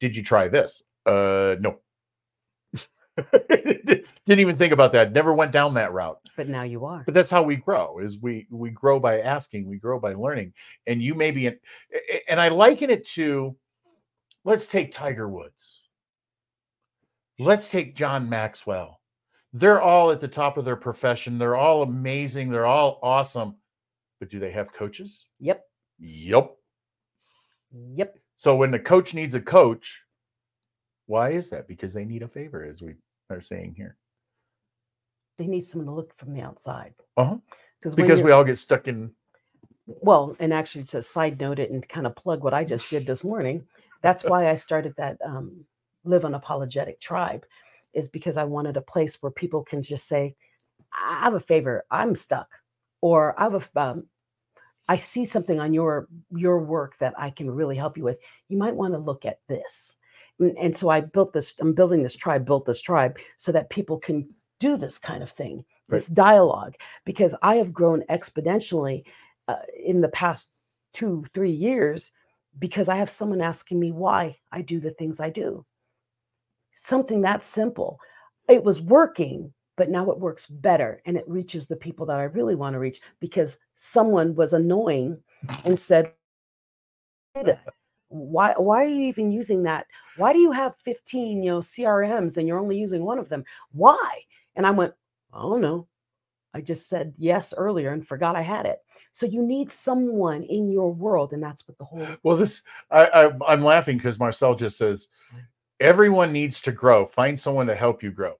"Did 0.00 0.16
you 0.16 0.22
try 0.22 0.48
this?" 0.48 0.82
Uh, 1.04 1.56
no. 1.60 1.80
Didn't 3.42 4.06
even 4.40 4.56
think 4.56 4.72
about 4.72 4.92
that. 4.92 5.12
Never 5.12 5.34
went 5.34 5.52
down 5.52 5.74
that 5.74 5.92
route. 5.92 6.18
But 6.36 6.48
now 6.48 6.62
you 6.62 6.84
are. 6.86 7.02
But 7.04 7.14
that's 7.14 7.30
how 7.30 7.42
we 7.42 7.56
grow. 7.56 7.98
Is 7.98 8.18
we 8.18 8.46
we 8.50 8.70
grow 8.70 8.98
by 8.98 9.20
asking, 9.20 9.66
we 9.68 9.76
grow 9.78 9.98
by 10.00 10.14
learning. 10.14 10.54
And 10.86 11.02
you 11.02 11.14
may 11.14 11.30
be, 11.30 11.46
in, 11.46 11.58
a- 11.92 12.14
a- 12.16 12.30
and 12.30 12.40
I 12.40 12.48
liken 12.48 12.88
it 12.90 13.06
to, 13.08 13.54
let's 14.44 14.66
take 14.66 14.92
Tiger 14.92 15.28
Woods. 15.28 15.80
Let's 17.38 17.68
take 17.68 17.96
John 17.96 18.28
Maxwell. 18.28 19.00
They're 19.52 19.82
all 19.82 20.10
at 20.10 20.20
the 20.20 20.28
top 20.28 20.56
of 20.56 20.64
their 20.64 20.76
profession. 20.76 21.38
They're 21.38 21.56
all 21.56 21.82
amazing. 21.82 22.48
They're 22.50 22.66
all 22.66 22.98
awesome. 23.02 23.56
But 24.20 24.30
do 24.30 24.38
they 24.38 24.52
have 24.52 24.72
coaches? 24.72 25.26
Yep. 25.40 25.62
Yep. 25.98 26.56
Yep. 27.94 28.18
So 28.36 28.56
when 28.56 28.70
the 28.70 28.78
coach 28.78 29.12
needs 29.12 29.34
a 29.34 29.40
coach, 29.40 30.02
why 31.06 31.30
is 31.32 31.50
that? 31.50 31.68
Because 31.68 31.92
they 31.92 32.04
need 32.04 32.22
a 32.22 32.28
favor, 32.28 32.64
as 32.64 32.80
we 32.82 32.94
are 33.30 33.40
saying 33.40 33.74
here. 33.76 33.96
They 35.38 35.46
need 35.46 35.64
someone 35.66 35.86
to 35.86 35.92
look 35.92 36.14
from 36.14 36.32
the 36.34 36.42
outside. 36.42 36.94
Uh-huh. 37.16 37.36
Because 37.80 37.94
Because 37.94 38.22
we 38.22 38.30
all 38.30 38.44
get 38.44 38.58
stuck 38.58 38.86
in. 38.88 39.12
well, 39.86 40.36
and 40.38 40.52
actually 40.52 40.84
to 40.84 41.02
side 41.02 41.40
note 41.40 41.58
it 41.58 41.70
and 41.70 41.88
kind 41.88 42.06
of 42.06 42.14
plug 42.14 42.44
what 42.44 42.54
I 42.54 42.64
just 42.64 42.88
did 42.90 43.06
this 43.06 43.24
morning, 43.24 43.66
that's 44.02 44.24
why 44.30 44.48
I 44.48 44.54
started 44.54 44.94
that 44.96 45.18
um, 45.24 45.64
Live 46.04 46.22
Unapologetic 46.22 47.00
Tribe, 47.00 47.44
is 47.92 48.08
because 48.08 48.36
I 48.36 48.44
wanted 48.44 48.76
a 48.76 48.82
place 48.82 49.20
where 49.20 49.32
people 49.32 49.62
can 49.62 49.82
just 49.82 50.06
say, 50.06 50.34
I 50.92 51.20
have 51.20 51.34
a 51.34 51.40
favor, 51.40 51.84
I'm 51.90 52.14
stuck, 52.14 52.48
or 53.00 53.34
I 53.38 53.44
have 53.44 53.70
a, 53.76 53.80
um, 53.80 54.06
I 54.88 54.96
see 54.96 55.24
something 55.24 55.58
on 55.60 55.72
your 55.72 56.08
your 56.30 56.58
work 56.58 56.98
that 56.98 57.14
I 57.16 57.30
can 57.30 57.50
really 57.50 57.76
help 57.76 57.96
you 57.96 58.04
with. 58.04 58.18
You 58.48 58.58
might 58.58 58.74
want 58.74 58.94
to 58.94 58.98
look 58.98 59.24
at 59.24 59.38
this. 59.48 59.94
And, 60.42 60.76
so 60.76 60.88
I 60.88 61.00
built 61.00 61.32
this, 61.32 61.54
I'm 61.60 61.72
building 61.72 62.02
this 62.02 62.16
tribe, 62.16 62.44
built 62.44 62.66
this 62.66 62.80
tribe 62.80 63.18
so 63.36 63.52
that 63.52 63.70
people 63.70 63.98
can 63.98 64.28
do 64.60 64.76
this 64.76 64.98
kind 64.98 65.22
of 65.22 65.30
thing, 65.30 65.64
Right. 65.88 65.96
this 65.98 66.06
dialogue, 66.06 66.76
because 67.04 67.34
I 67.42 67.56
have 67.56 67.72
grown 67.72 68.02
exponentially 68.08 69.04
uh, 69.48 69.56
in 69.84 70.00
the 70.00 70.08
past 70.08 70.48
two, 70.92 71.24
three 71.34 71.50
years 71.50 72.12
because 72.58 72.88
I 72.88 72.96
have 72.96 73.10
someone 73.10 73.40
asking 73.40 73.80
me 73.80 73.92
why 73.92 74.36
I 74.52 74.62
do 74.62 74.78
the 74.78 74.92
things 74.92 75.20
I 75.20 75.30
do. 75.30 75.64
Something 76.74 77.22
that 77.22 77.42
simple. 77.42 77.98
It 78.48 78.62
was 78.62 78.80
working, 78.80 79.52
but 79.76 79.90
now 79.90 80.10
it 80.10 80.18
works 80.18 80.46
better 80.46 81.00
and 81.06 81.16
it 81.16 81.28
reaches 81.28 81.66
the 81.66 81.76
people 81.76 82.06
that 82.06 82.18
I 82.18 82.24
really 82.24 82.54
want 82.54 82.74
to 82.74 82.78
reach 82.78 83.00
because 83.20 83.58
someone 83.74 84.34
was 84.34 84.52
annoying 84.52 85.18
and 85.64 85.78
said, 85.78 86.12
"Do 87.34 87.44
that. 87.44 87.64
Why, 88.12 88.52
why 88.56 88.84
are 88.84 88.88
you 88.88 89.04
even 89.06 89.32
using 89.32 89.62
that? 89.62 89.86
Why 90.16 90.32
do 90.32 90.38
you 90.38 90.52
have 90.52 90.76
15, 90.76 91.42
you 91.42 91.50
know, 91.50 91.58
CRMs 91.60 92.36
and 92.36 92.46
you're 92.46 92.58
only 92.58 92.78
using 92.78 93.04
one 93.04 93.18
of 93.18 93.28
them? 93.28 93.44
Why? 93.72 94.20
And 94.54 94.66
I 94.66 94.70
went, 94.70 94.92
I 95.32 95.40
don't 95.40 95.62
know. 95.62 95.88
I 96.54 96.60
just 96.60 96.88
said 96.88 97.14
yes 97.16 97.54
earlier 97.56 97.92
and 97.92 98.06
forgot 98.06 98.36
I 98.36 98.42
had 98.42 98.66
it. 98.66 98.78
So 99.12 99.26
you 99.26 99.42
need 99.42 99.72
someone 99.72 100.42
in 100.42 100.70
your 100.70 100.92
world, 100.92 101.32
and 101.32 101.42
that's 101.42 101.66
what 101.66 101.78
the 101.78 101.84
whole 101.84 102.06
Well, 102.22 102.36
this 102.36 102.62
I, 102.90 103.06
I 103.06 103.30
I'm 103.46 103.62
laughing 103.62 103.96
because 103.96 104.18
Marcel 104.18 104.54
just 104.54 104.78
says 104.78 105.08
mm. 105.34 105.40
everyone 105.80 106.32
needs 106.32 106.60
to 106.62 106.72
grow. 106.72 107.06
Find 107.06 107.38
someone 107.38 107.66
to 107.66 107.74
help 107.74 108.02
you 108.02 108.10
grow. 108.10 108.34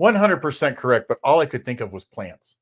100% 0.00 0.76
correct, 0.76 1.08
but 1.08 1.18
all 1.24 1.40
I 1.40 1.46
could 1.46 1.64
think 1.64 1.80
of 1.80 1.92
was 1.92 2.04
plants. 2.04 2.56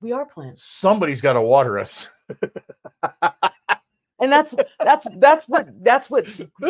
we 0.00 0.12
are 0.12 0.24
plants, 0.24 0.64
Somebody's 0.64 1.20
got 1.20 1.32
to 1.32 1.42
water 1.42 1.78
us. 1.78 2.08
and 4.22 4.32
that's 4.32 4.54
that's 4.82 5.06
that's 5.18 5.46
what 5.48 5.68
that's 5.82 6.08
what 6.08 6.26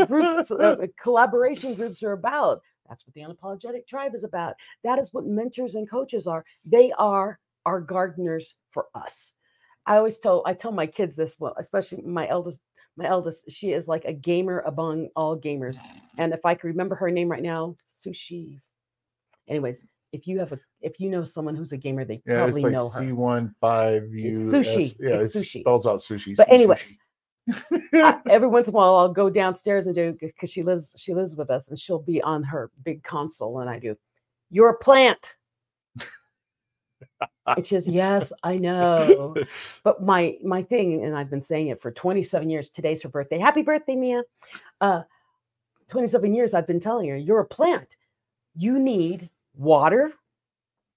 groups 0.09 0.51
uh, 0.51 0.77
collaboration 1.01 1.75
groups 1.75 2.03
are 2.03 2.13
about. 2.13 2.63
That's 2.89 3.07
what 3.07 3.15
the 3.15 3.21
unapologetic 3.23 3.87
tribe 3.87 4.15
is 4.15 4.25
about. 4.25 4.55
That 4.85 4.99
is 4.99 5.13
what 5.13 5.27
mentors 5.27 5.75
and 5.77 5.89
coaches 5.89 6.27
are. 6.27 6.45
They 6.65 6.93
are 6.99 7.39
our 7.65 7.81
gardeners 7.81 8.57
for 8.71 8.87
us. 8.95 9.35
I 9.87 9.97
always 9.97 10.19
tell 10.19 10.43
I 10.47 10.55
tell 10.55 10.73
my 10.73 10.87
kids 10.87 11.15
this, 11.17 11.37
well, 11.39 11.55
especially 11.59 12.03
my 12.03 12.29
eldest. 12.29 12.61
My 12.95 13.07
eldest, 13.07 13.51
she 13.51 13.73
is 13.73 13.89
like 13.89 14.05
a 14.05 14.13
gamer 14.13 14.61
among 14.67 15.09
all 15.17 15.39
gamers. 15.39 15.79
And 16.19 16.35
if 16.35 16.45
I 16.45 16.55
could 16.55 16.69
remember 16.69 16.95
her 16.97 17.11
name 17.11 17.31
right 17.31 17.43
now, 17.43 17.75
Sushi. 17.89 18.61
Anyways, 19.49 19.87
if 20.13 20.27
you 20.27 20.39
have 20.39 20.53
a 20.53 20.59
if 20.83 21.01
you 21.01 21.09
know 21.09 21.25
someone 21.25 21.57
who's 21.57 21.73
a 21.73 21.79
gamer, 21.79 22.05
they 22.05 22.21
Yeah, 22.27 22.41
probably 22.45 22.61
it's 22.61 22.65
like 22.65 22.73
know 22.73 22.91
her. 22.91 23.01
C15U. 23.01 24.51
sushi. 24.51 24.97
Yeah, 25.01 25.21
It's 25.21 25.35
it 25.37 25.39
sushi. 25.39 25.61
spells 25.63 25.87
out 25.87 26.01
sushi. 26.01 26.37
But 26.37 26.53
anyways, 26.53 26.79
sushi. 26.81 26.99
I- 27.95 28.21
every 28.31 28.49
once 28.49 28.69
in 28.69 28.75
a 28.75 28.77
while 28.77 28.97
I'll 28.97 29.09
go 29.13 29.31
downstairs 29.31 29.87
and 29.87 29.95
do 29.95 30.17
because 30.21 30.51
she 30.51 30.63
lives 30.63 30.95
she 30.99 31.15
lives 31.15 31.37
with 31.37 31.51
us 31.51 31.69
and 31.69 31.79
she'll 31.79 31.99
be 31.99 32.23
on 32.23 32.43
her 32.45 32.71
big 32.85 33.03
console 33.03 33.61
and 33.61 33.71
I 33.71 33.79
do, 33.79 33.97
you're 34.51 34.71
a 34.71 34.79
plant. 34.79 35.37
It's 37.57 37.69
just 37.69 37.89
yes, 37.89 38.33
I 38.43 38.57
know. 38.57 39.35
But 39.85 40.03
my 40.03 40.37
my 40.45 40.63
thing, 40.63 41.05
and 41.05 41.17
I've 41.17 41.31
been 41.31 41.41
saying 41.41 41.69
it 41.69 41.81
for 41.81 41.91
27 41.91 42.49
years. 42.49 42.71
Today's 42.71 43.03
her 43.03 43.09
birthday. 43.09 43.39
Happy 43.39 43.63
birthday, 43.63 43.97
Mia. 43.97 44.23
Uh 44.81 45.03
27 45.89 46.33
years 46.33 46.55
I've 46.55 46.67
been 46.67 46.81
telling 46.81 47.09
her, 47.11 47.17
you're 47.17 47.41
a 47.41 47.45
plant. 47.47 47.97
You 48.55 48.79
need 48.79 49.29
water, 49.55 50.13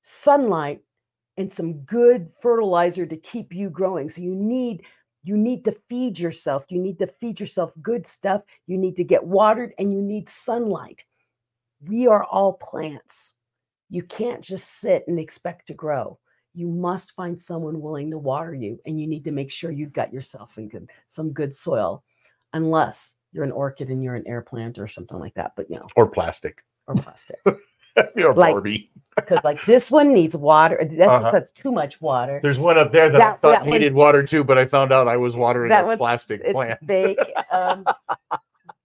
sunlight, 0.02 0.82
and 1.38 1.52
some 1.52 1.74
good 1.80 2.30
fertilizer 2.40 3.06
to 3.06 3.18
keep 3.18 3.54
you 3.54 3.70
growing. 3.70 4.08
So 4.10 4.22
you 4.22 4.34
need 4.34 4.86
you 5.26 5.36
need 5.36 5.66
to 5.66 5.76
feed 5.90 6.20
yourself. 6.20 6.66
You 6.70 6.80
need 6.80 7.00
to 7.00 7.08
feed 7.08 7.40
yourself 7.40 7.72
good 7.82 8.06
stuff. 8.06 8.44
You 8.68 8.78
need 8.78 8.96
to 8.98 9.04
get 9.04 9.26
watered 9.26 9.74
and 9.80 9.92
you 9.92 10.00
need 10.00 10.30
sunlight. 10.30 11.04
We 11.82 12.06
are 12.08 12.24
all 12.24 12.54
plants. 12.54 13.34
You 13.90 14.04
can't 14.04 14.42
just 14.42 14.80
sit 14.80 15.04
and 15.08 15.20
expect 15.20 15.68
to 15.68 15.74
grow. 15.74 16.20
You 16.54 16.68
must 16.68 17.14
find 17.14 17.40
someone 17.40 17.82
willing 17.82 18.12
to 18.12 18.18
water 18.18 18.54
you, 18.54 18.80
and 18.86 19.00
you 19.00 19.08
need 19.08 19.26
to 19.26 19.32
make 19.32 19.52
sure 19.52 19.72
you've 19.72 19.94
got 19.94 20.14
yourself 20.14 20.58
in 20.58 20.70
good, 20.70 20.90
some 21.08 21.34
good 21.34 21.54
soil, 21.54 22.04
unless 22.54 23.16
you're 23.34 23.44
an 23.44 23.52
orchid 23.52 23.90
and 23.90 24.02
you're 24.04 24.16
an 24.16 24.28
air 24.28 24.42
plant 24.42 24.80
or 24.80 24.88
something 24.88 25.20
like 25.20 25.34
that. 25.34 25.52
But 25.58 25.70
you 25.70 25.76
know, 25.76 25.88
or 25.96 26.08
plastic. 26.08 26.64
or 26.88 26.96
plastic, 26.96 27.40
You're 28.16 28.34
Like- 28.34 28.54
Barbie. 28.54 28.92
because 29.16 29.40
like 29.44 29.64
this 29.66 29.90
one 29.90 30.14
needs 30.14 30.36
water. 30.36 30.78
That's, 30.82 31.00
Uh-huh. 31.10 31.32
that's 31.32 31.52
too 31.52 31.72
much 31.72 32.02
water. 32.02 32.40
There's 32.44 32.60
one 32.60 32.78
up 32.78 32.92
there 32.92 33.10
that, 33.10 33.22
I 33.22 33.26
thought 33.38 33.42
that 33.42 33.66
needed 33.66 33.94
water 33.94 34.24
too, 34.24 34.44
but 34.44 34.58
I 34.58 34.66
found 34.66 34.92
out 34.92 35.08
I 35.08 35.18
was 35.18 35.36
watering 35.38 35.70
That 35.70 35.90
a 35.90 35.98
plastic 35.98 36.42
It's 36.44 36.52
plant. 36.54 36.80
fake. 36.86 37.20
Um, 37.52 37.86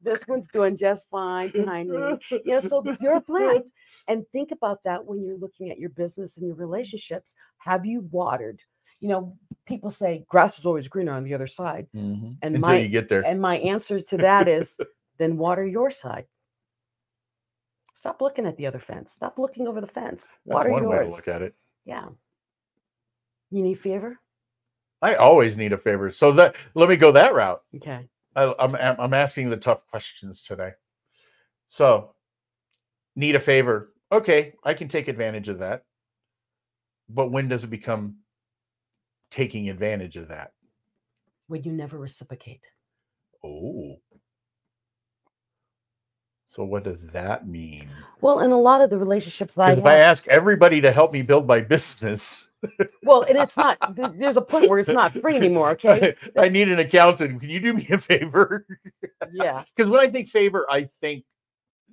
this 0.02 0.26
one's 0.28 0.48
doing 0.48 0.76
just 0.76 1.08
fine 1.10 1.50
behind 1.50 1.90
me. 1.90 1.96
you 2.30 2.40
know 2.46 2.60
so 2.60 2.82
you're 3.00 3.16
a 3.16 3.20
plant 3.20 3.70
and 4.08 4.24
think 4.32 4.50
about 4.50 4.82
that 4.84 5.04
when 5.04 5.22
you're 5.22 5.36
looking 5.36 5.70
at 5.70 5.78
your 5.78 5.90
business 5.90 6.38
and 6.38 6.46
your 6.46 6.56
relationships 6.56 7.34
have 7.58 7.84
you 7.84 8.00
watered 8.10 8.60
you 9.00 9.08
know 9.08 9.36
people 9.66 9.90
say 9.90 10.24
grass 10.28 10.58
is 10.58 10.64
always 10.64 10.88
greener 10.88 11.12
on 11.12 11.22
the 11.24 11.34
other 11.34 11.46
side 11.46 11.86
Mhm. 11.94 12.36
and 12.42 12.54
Until 12.56 12.60
my- 12.70 12.78
you 12.78 12.88
get 12.88 13.08
there. 13.10 13.20
and 13.26 13.40
my 13.42 13.58
answer 13.58 14.00
to 14.00 14.16
that 14.18 14.48
is 14.48 14.78
then 15.18 15.36
water 15.36 15.66
your 15.66 15.90
side 15.90 16.24
stop 18.00 18.22
looking 18.22 18.46
at 18.46 18.56
the 18.56 18.66
other 18.66 18.78
fence 18.78 19.12
stop 19.12 19.38
looking 19.38 19.68
over 19.68 19.80
the 19.80 19.86
fence 19.86 20.26
That's 20.46 20.56
water 20.56 20.70
one 20.70 20.84
way 20.88 20.96
to 20.96 21.02
yours 21.02 21.12
look 21.16 21.28
at 21.28 21.42
it. 21.42 21.54
yeah 21.84 22.06
you 23.50 23.62
need 23.62 23.78
favor 23.78 24.18
I 25.02 25.14
always 25.14 25.56
need 25.56 25.72
a 25.72 25.78
favor. 25.78 26.10
So 26.10 26.30
that 26.32 26.56
let 26.74 26.88
me 26.90 26.96
go 26.96 27.10
that 27.12 27.34
route. 27.34 27.62
okay 27.76 28.06
I, 28.36 28.54
I'm 28.58 28.74
I'm 28.76 29.00
I'm 29.00 29.14
asking 29.14 29.48
the 29.50 29.56
tough 29.56 29.86
questions 29.86 30.42
today. 30.42 30.72
So, 31.68 32.14
need 33.16 33.34
a 33.34 33.40
favor? 33.40 33.92
Okay, 34.12 34.52
I 34.64 34.74
can 34.74 34.88
take 34.88 35.08
advantage 35.08 35.48
of 35.48 35.58
that. 35.60 35.84
but 37.08 37.30
when 37.32 37.48
does 37.48 37.64
it 37.64 37.70
become 37.70 38.16
taking 39.30 39.68
advantage 39.70 40.16
of 40.18 40.28
that? 40.28 40.52
When 41.48 41.62
you 41.64 41.72
never 41.72 41.98
reciprocate. 41.98 42.60
Oh. 43.44 43.96
So 46.50 46.64
what 46.64 46.82
does 46.82 47.06
that 47.08 47.46
mean? 47.46 47.88
Well, 48.20 48.40
in 48.40 48.50
a 48.50 48.58
lot 48.58 48.80
of 48.80 48.90
the 48.90 48.98
relationships 48.98 49.54
that 49.54 49.62
I 49.62 49.72
if 49.72 49.86
I 49.86 49.98
ask 49.98 50.26
everybody 50.26 50.80
to 50.80 50.90
help 50.90 51.12
me 51.12 51.22
build 51.22 51.46
my 51.46 51.60
business, 51.60 52.48
well, 53.04 53.22
and 53.22 53.38
it's 53.38 53.56
not. 53.56 53.78
There's 53.94 54.36
a 54.36 54.42
point 54.42 54.68
where 54.68 54.80
it's 54.80 54.88
not 54.88 55.12
free 55.12 55.36
anymore. 55.36 55.70
Okay. 55.70 56.16
I 56.36 56.48
need 56.48 56.68
an 56.68 56.80
accountant. 56.80 57.40
Can 57.40 57.50
you 57.50 57.60
do 57.60 57.72
me 57.72 57.86
a 57.90 57.98
favor? 57.98 58.66
Yeah. 59.32 59.62
Because 59.76 59.88
when 59.88 60.00
I 60.00 60.08
think 60.08 60.26
favor, 60.26 60.66
I 60.68 60.88
think 61.00 61.24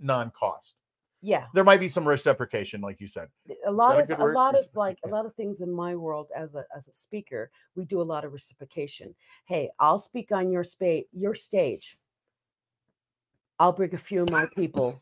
non-cost. 0.02 0.74
Yeah. 1.22 1.46
There 1.54 1.64
might 1.64 1.80
be 1.80 1.88
some 1.88 2.08
reciprocation, 2.08 2.82
like 2.82 3.00
you 3.00 3.08
said. 3.08 3.28
a 3.68 3.72
lot 3.72 4.00
of 4.00 4.08
good 4.08 4.20
a 4.20 4.26
lot 4.26 4.56
of 4.58 4.66
like 4.74 4.98
a 5.06 5.08
lot 5.08 5.28
of 5.28 5.36
things 5.36 5.62
in 5.62 5.72
my 5.72 5.96
world 5.96 6.30
as 6.36 6.56
a 6.56 6.66
as 6.76 6.88
a 6.88 6.94
speaker 6.94 7.52
we 7.76 7.86
do 7.86 8.02
a 8.02 8.10
lot 8.14 8.26
of 8.26 8.34
reciprocation 8.34 9.14
hey 9.46 9.70
i'll 9.80 10.00
speak 10.00 10.32
on 10.32 10.52
your 10.52 10.64
space 10.64 11.06
your 11.12 11.36
stage 11.36 11.98
i'll 13.60 13.72
bring 13.72 13.94
a 13.94 13.98
few 13.98 14.22
of 14.24 14.30
my 14.30 14.46
people 14.56 15.02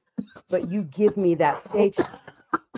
but 0.50 0.70
you 0.72 0.84
give 0.84 1.18
me 1.18 1.36
that 1.36 1.62
stage 1.62 1.98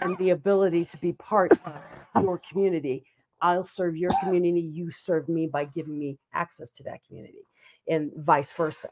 and 0.01 0.17
the 0.17 0.31
ability 0.31 0.85
to 0.85 0.97
be 0.97 1.13
part 1.13 1.51
of 1.65 1.75
your 2.23 2.39
community 2.49 3.03
i'll 3.41 3.63
serve 3.63 3.95
your 3.95 4.11
community 4.23 4.61
you 4.61 4.89
serve 4.91 5.27
me 5.29 5.47
by 5.47 5.65
giving 5.65 5.97
me 5.97 6.17
access 6.33 6.71
to 6.71 6.83
that 6.83 6.99
community 7.07 7.45
and 7.87 8.11
vice 8.17 8.51
versa 8.51 8.89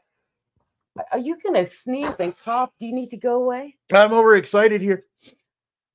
Are- 1.12 1.18
you 1.18 1.36
going 1.42 1.54
to 1.54 1.66
sneeze 1.70 2.14
and 2.18 2.34
cough 2.38 2.70
do 2.80 2.86
you 2.86 2.94
need 2.94 3.10
to 3.10 3.16
go 3.16 3.34
away 3.42 3.76
I'm 3.92 4.12
overexcited 4.12 4.80
here. 4.80 5.04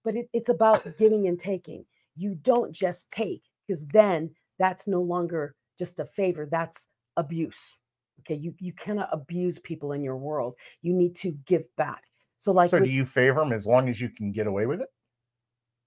but 0.03 0.15
it, 0.15 0.29
it's 0.33 0.49
about 0.49 0.97
giving 0.97 1.27
and 1.27 1.37
taking. 1.39 1.85
You 2.15 2.35
don't 2.35 2.71
just 2.73 3.09
take 3.11 3.43
because 3.67 3.85
then 3.87 4.31
that's 4.59 4.87
no 4.87 5.01
longer 5.01 5.55
just 5.79 5.99
a 5.99 6.05
favor. 6.05 6.47
That's 6.49 6.87
abuse. 7.17 7.77
Okay, 8.21 8.35
you 8.35 8.53
you 8.59 8.73
cannot 8.73 9.09
abuse 9.11 9.59
people 9.59 9.91
in 9.93 10.01
your 10.03 10.17
world. 10.17 10.55
You 10.81 10.93
need 10.93 11.15
to 11.17 11.31
give 11.45 11.65
back. 11.75 12.03
So 12.37 12.51
like 12.51 12.69
so 12.71 12.77
with- 12.79 12.89
do 12.89 12.93
you 12.95 13.05
favor 13.05 13.39
them 13.39 13.53
as 13.53 13.67
long 13.67 13.89
as 13.89 13.99
you 14.01 14.09
can 14.09 14.31
get 14.31 14.47
away 14.47 14.65
with 14.65 14.81
it? 14.81 14.89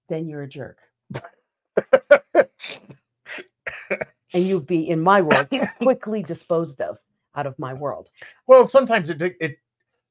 then 0.07 0.27
you're 0.27 0.43
a 0.43 0.47
jerk, 0.47 0.77
and 2.35 2.47
you'd 4.33 4.67
be 4.67 4.87
in 4.87 5.01
my 5.01 5.19
world 5.21 5.47
quickly 5.81 6.21
disposed 6.21 6.79
of 6.79 6.99
out 7.35 7.47
of 7.47 7.57
my 7.57 7.73
world. 7.73 8.09
well, 8.47 8.67
sometimes 8.67 9.09
it 9.09 9.21
it 9.21 9.57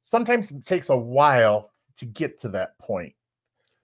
sometimes 0.02 0.50
it 0.50 0.64
takes 0.66 0.88
a 0.88 0.96
while 0.96 1.70
to 1.96 2.06
get 2.06 2.40
to 2.40 2.48
that 2.48 2.76
point. 2.78 3.14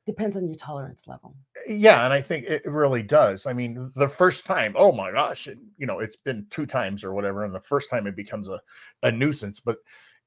Depends 0.04 0.36
on 0.36 0.46
your 0.46 0.56
tolerance 0.56 1.06
level. 1.06 1.36
Yeah, 1.66 2.04
and 2.04 2.12
I 2.12 2.20
think 2.22 2.46
it 2.46 2.64
really 2.66 3.02
does. 3.02 3.46
I 3.46 3.52
mean, 3.52 3.90
the 3.96 4.08
first 4.08 4.44
time, 4.44 4.74
oh 4.76 4.92
my 4.92 5.12
gosh, 5.12 5.46
it- 5.48 5.58
you 5.76 5.86
know, 5.86 5.98
it's 6.00 6.16
been 6.16 6.46
two 6.50 6.66
times 6.66 7.04
or 7.04 7.12
whatever, 7.14 7.44
and 7.44 7.54
the 7.54 7.60
first 7.60 7.90
time 7.90 8.06
it 8.06 8.16
becomes 8.16 8.48
a, 8.48 8.60
a 9.02 9.10
nuisance. 9.10 9.60
But 9.60 9.78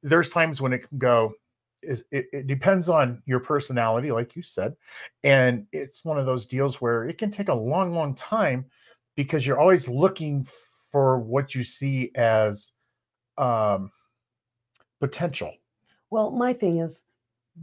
there's 0.02 0.30
times 0.30 0.62
when 0.62 0.74
it 0.74 0.88
can 0.88 0.98
go. 0.98 1.34
It, 1.82 2.02
it 2.12 2.48
depends 2.48 2.88
on 2.88 3.22
your 3.26 3.42
personality, 3.42 4.10
like 4.10 4.38
you 4.38 4.42
said, 4.42 4.74
and 5.26 5.68
it's 5.74 6.06
one 6.06 6.18
of 6.18 6.26
those 6.26 6.46
deals 6.46 6.80
where 6.80 7.10
it 7.10 7.18
can 7.18 7.30
take 7.30 7.50
a 7.50 7.54
long, 7.54 7.94
long 7.94 8.16
time 8.16 8.66
because 9.18 9.46
you're 9.46 9.60
always 9.60 9.90
looking 9.90 10.48
for 10.94 11.20
what 11.20 11.54
you 11.54 11.62
see 11.62 12.10
as 12.16 12.72
um, 13.38 13.92
potential. 15.02 15.52
Well, 16.10 16.32
my 16.32 16.54
thing 16.54 16.78
is, 16.78 17.04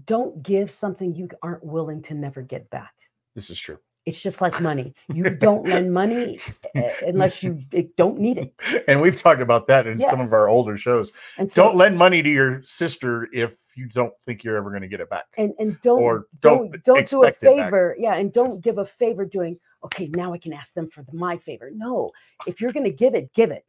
don't 0.04 0.42
give 0.42 0.70
something 0.70 1.14
you 1.14 1.28
aren't 1.42 1.64
willing 1.64 2.02
to 2.02 2.14
never 2.14 2.42
get 2.42 2.68
back. 2.68 2.92
This 3.40 3.48
is 3.50 3.58
true. 3.58 3.78
It's 4.04 4.22
just 4.22 4.40
like 4.42 4.60
money. 4.60 4.94
You 5.12 5.30
don't 5.46 5.66
lend 5.66 5.92
money 5.94 6.38
uh, 6.76 6.82
unless 7.06 7.42
you 7.42 7.62
don't 7.96 8.18
need 8.18 8.36
it. 8.38 8.54
And 8.86 9.00
we've 9.00 9.16
talked 9.16 9.40
about 9.40 9.66
that 9.68 9.86
in 9.86 9.98
some 10.00 10.20
of 10.20 10.32
our 10.34 10.48
older 10.48 10.76
shows. 10.76 11.10
And 11.38 11.50
so 11.50 11.62
don't 11.64 11.76
lend 11.76 11.96
money 11.96 12.22
to 12.22 12.28
your 12.28 12.62
sister 12.64 13.28
if 13.32 13.52
you 13.74 13.88
don't 13.88 14.12
think 14.26 14.44
you're 14.44 14.56
ever 14.56 14.68
going 14.68 14.82
to 14.82 14.88
get 14.88 15.00
it 15.00 15.08
back. 15.08 15.24
and 15.38 15.54
and 15.58 15.80
don't 15.80 16.02
or 16.02 16.26
don't 16.42 16.70
don't 16.72 16.84
don't 16.84 17.08
do 17.08 17.22
a 17.24 17.28
expect 17.28 17.54
it 17.54 17.56
back. 17.56 17.66
favor 17.66 17.96
yeah 17.98 18.14
and 18.16 18.30
don't 18.32 18.60
give 18.62 18.76
a 18.78 18.84
favor 18.84 19.24
doing 19.24 19.58
okay 19.84 20.10
now 20.16 20.32
i 20.34 20.38
can 20.38 20.52
ask 20.52 20.74
them 20.74 20.86
for 20.88 21.02
the, 21.04 21.12
my 21.14 21.36
favor 21.38 21.70
no 21.72 22.10
if 22.46 22.60
you're 22.60 22.72
going 22.72 22.84
to 22.84 22.90
give 22.90 23.14
it 23.14 23.32
give 23.32 23.50
it 23.50 23.64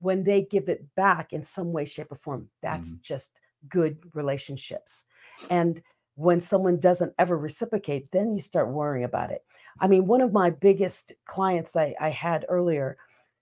when 0.00 0.22
they 0.22 0.42
give 0.42 0.68
it 0.68 0.84
back 0.94 1.32
in 1.32 1.42
some 1.42 1.72
way 1.72 1.84
shape 1.84 2.12
or 2.12 2.16
form 2.16 2.48
that's 2.62 2.90
Mm-hmm. 2.92 3.02
just 3.02 3.40
good 3.70 3.96
relationships 4.12 5.04
and 5.50 5.80
when 6.16 6.40
someone 6.40 6.78
doesn't 6.78 7.12
ever 7.18 7.36
reciprocate 7.36 8.10
then 8.10 8.34
you 8.34 8.40
start 8.40 8.68
worrying 8.68 9.04
about 9.04 9.30
it 9.30 9.44
i 9.80 9.86
mean 9.86 10.06
one 10.06 10.20
of 10.20 10.32
my 10.32 10.50
biggest 10.50 11.12
clients 11.26 11.76
i, 11.76 11.94
I 12.00 12.10
had 12.10 12.46
earlier 12.48 12.96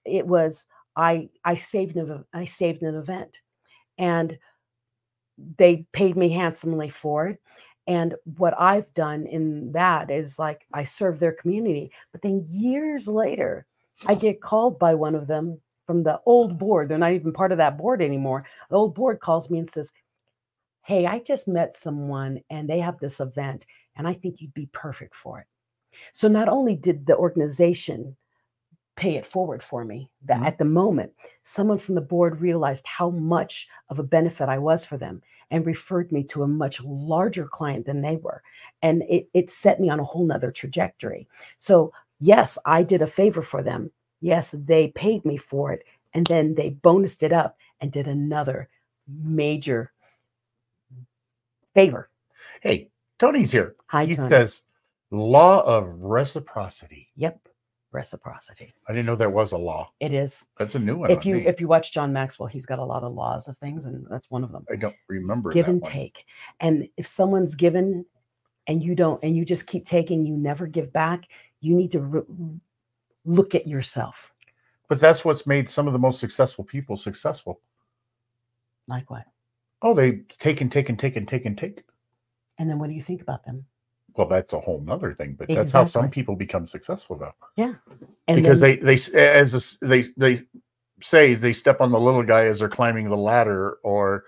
it 0.05 0.27
was 0.27 0.67
i 0.97 1.29
i 1.45 1.55
saved 1.55 1.97
an 1.97 2.25
i 2.33 2.45
saved 2.45 2.83
an 2.83 2.95
event 2.95 3.41
and 3.99 4.39
they 5.57 5.87
paid 5.93 6.17
me 6.17 6.31
handsomely 6.31 6.89
for 6.89 7.29
it 7.29 7.41
and 7.87 8.15
what 8.37 8.55
I've 8.59 8.93
done 8.95 9.27
in 9.27 9.73
that 9.73 10.11
is 10.11 10.39
like 10.39 10.67
I 10.73 10.85
serve 10.85 11.19
their 11.19 11.33
community. 11.33 11.91
But 12.13 12.23
then 12.23 12.45
years 12.47 13.09
later, 13.09 13.67
I 14.07 14.15
get 14.15 14.41
called 14.41 14.79
by 14.79 14.95
one 14.95 15.15
of 15.15 15.27
them 15.27 15.61
from 15.87 16.05
the 16.05 16.21
old 16.25 16.59
board. 16.59 16.89
They're 16.89 16.99
not 16.99 17.13
even 17.13 17.33
part 17.33 17.53
of 17.53 17.59
that 17.59 17.77
board 17.77 18.01
anymore. 18.01 18.43
The 18.71 18.77
old 18.77 18.95
board 18.95 19.21
calls 19.21 19.51
me 19.51 19.59
and 19.59 19.69
says, 19.69 19.93
Hey, 20.83 21.07
I 21.07 21.21
just 21.21 21.47
met 21.49 21.75
someone 21.75 22.41
and 22.51 22.69
they 22.69 22.81
have 22.81 22.99
this 22.99 23.21
event, 23.21 23.67
and 23.97 24.07
I 24.07 24.15
think 24.15 24.41
you'd 24.41 24.55
be 24.55 24.69
perfect 24.73 25.15
for 25.15 25.41
it. 25.41 25.47
So 26.13 26.29
not 26.29 26.49
only 26.49 26.77
did 26.77 27.07
the 27.07 27.17
organization 27.17 28.17
pay 28.97 29.17
it 29.17 29.27
forward 29.27 29.63
for 29.63 29.85
me 29.85 30.11
that 30.23 30.41
Mhm. 30.41 30.47
at 30.47 30.59
the 30.59 30.65
moment 30.67 31.13
someone 31.43 31.79
from 31.79 31.95
the 31.95 32.01
board 32.01 32.41
realized 32.41 32.87
how 32.87 33.11
much 33.11 33.69
of 33.89 33.99
a 33.99 34.03
benefit 34.05 34.49
I 34.49 34.59
was 34.59 34.85
for 34.85 34.99
them 34.99 35.23
and 35.51 35.67
referred 35.67 36.13
me 36.13 36.25
to 36.25 36.43
a 36.43 36.49
much 36.49 36.83
larger 36.85 37.47
client 37.47 37.87
than 37.87 38.03
they 38.03 38.17
were. 38.17 38.43
And 38.83 39.03
it, 39.09 39.29
it 39.35 39.51
set 39.51 39.81
me 39.81 39.89
on 39.89 40.01
a 40.01 40.05
whole 40.05 40.27
nother 40.27 40.51
trajectory. 40.53 41.27
So, 41.57 41.93
yes, 42.21 42.59
I 42.67 42.83
did 42.83 43.03
a 43.03 43.07
favor 43.07 43.43
for 43.43 43.63
them. 43.63 43.91
Yes, 44.21 44.53
they 44.53 44.89
paid 44.89 45.25
me 45.25 45.37
for 45.39 45.73
it. 45.73 45.85
And 46.15 46.27
then 46.27 46.55
they 46.55 46.71
bonused 46.73 47.23
it 47.23 47.33
up 47.33 47.57
and 47.81 47.91
did 47.93 48.07
another 48.09 48.69
major 49.09 49.93
favor. 51.75 52.11
Hey, 52.61 52.89
Tony's 53.19 53.53
here. 53.53 53.77
Hi, 53.87 54.05
he 54.05 54.15
Tony. 54.15 54.29
says 54.31 54.63
law 55.11 55.63
of 55.63 55.89
reciprocity. 56.01 57.09
Yep, 57.17 57.49
reciprocity. 57.93 58.75
I 58.89 58.93
didn't 58.93 59.07
know 59.07 59.17
there 59.17 59.31
was 59.31 59.53
a 59.53 59.57
law. 59.57 59.91
It 60.01 60.13
is. 60.13 60.45
That's 60.59 60.75
a 60.75 60.79
new 60.79 60.97
one. 60.97 61.11
If 61.11 61.25
you 61.27 61.37
me. 61.37 61.47
if 61.47 61.61
you 61.61 61.69
watch 61.69 61.93
John 61.93 62.13
Maxwell, 62.13 62.49
he's 62.49 62.67
got 62.67 62.79
a 62.79 62.85
lot 62.85 63.03
of 63.03 63.13
laws 63.13 63.49
of 63.49 63.57
things, 63.59 63.87
and 63.87 64.07
that's 64.11 64.31
one 64.31 64.45
of 64.45 64.53
them. 64.53 64.67
I 64.71 64.77
don't 64.77 64.97
remember 65.09 65.51
give 65.51 65.69
and 65.69 65.81
one. 65.81 65.91
take. 65.91 66.27
And 66.61 66.89
if 66.97 67.07
someone's 67.07 67.55
given 67.55 68.05
and 68.67 68.83
you 68.83 68.95
don't, 68.95 69.23
and 69.23 69.37
you 69.37 69.45
just 69.45 69.67
keep 69.67 69.87
taking, 69.87 70.25
you 70.25 70.37
never 70.37 70.67
give 70.67 70.93
back, 70.93 71.29
you 71.61 71.75
need 71.75 71.91
to 71.93 72.01
re- 72.01 72.59
look 73.25 73.55
at 73.55 73.67
yourself. 73.67 74.33
But 74.89 75.01
that's 75.01 75.25
what's 75.25 75.47
made 75.47 75.69
some 75.69 75.87
of 75.87 75.93
the 75.93 75.99
most 75.99 76.21
successful 76.21 76.65
people 76.65 76.97
successful. 76.97 77.61
Like 78.87 79.11
what? 79.11 79.25
Oh, 79.83 79.95
they 79.95 80.21
take 80.39 80.61
and 80.61 80.71
take 80.71 80.89
and 80.89 80.99
take 80.99 81.17
and 81.17 81.27
take 81.27 81.45
and 81.45 81.59
take. 81.59 81.83
And 82.59 82.71
then 82.71 82.79
what 82.79 82.89
do 82.89 82.95
you 82.95 83.03
think 83.03 83.21
about 83.21 83.45
them? 83.45 83.65
Well, 84.15 84.29
that's 84.29 84.53
a 84.53 84.61
whole 84.61 84.81
nother 84.81 85.15
thing. 85.15 85.35
But 85.39 85.49
that's 85.49 85.73
how 85.73 85.87
some 85.87 86.11
people 86.11 86.37
become 86.37 86.67
successful, 86.67 87.17
though, 87.17 87.35
And 88.29 88.37
because 88.37 88.61
then, 88.61 88.79
they 88.81 88.97
they 88.97 89.29
as 89.29 89.55
a 89.55 89.87
they 89.87 90.05
they 90.17 90.43
say 91.01 91.35
they 91.35 91.53
step 91.53 91.81
on 91.81 91.91
the 91.91 92.01
little 92.01 92.23
guy 92.23 92.45
as 92.45 92.59
they're 92.59 92.69
climbing 92.69 93.09
the 93.09 93.17
ladder, 93.17 93.79
or 93.83 94.25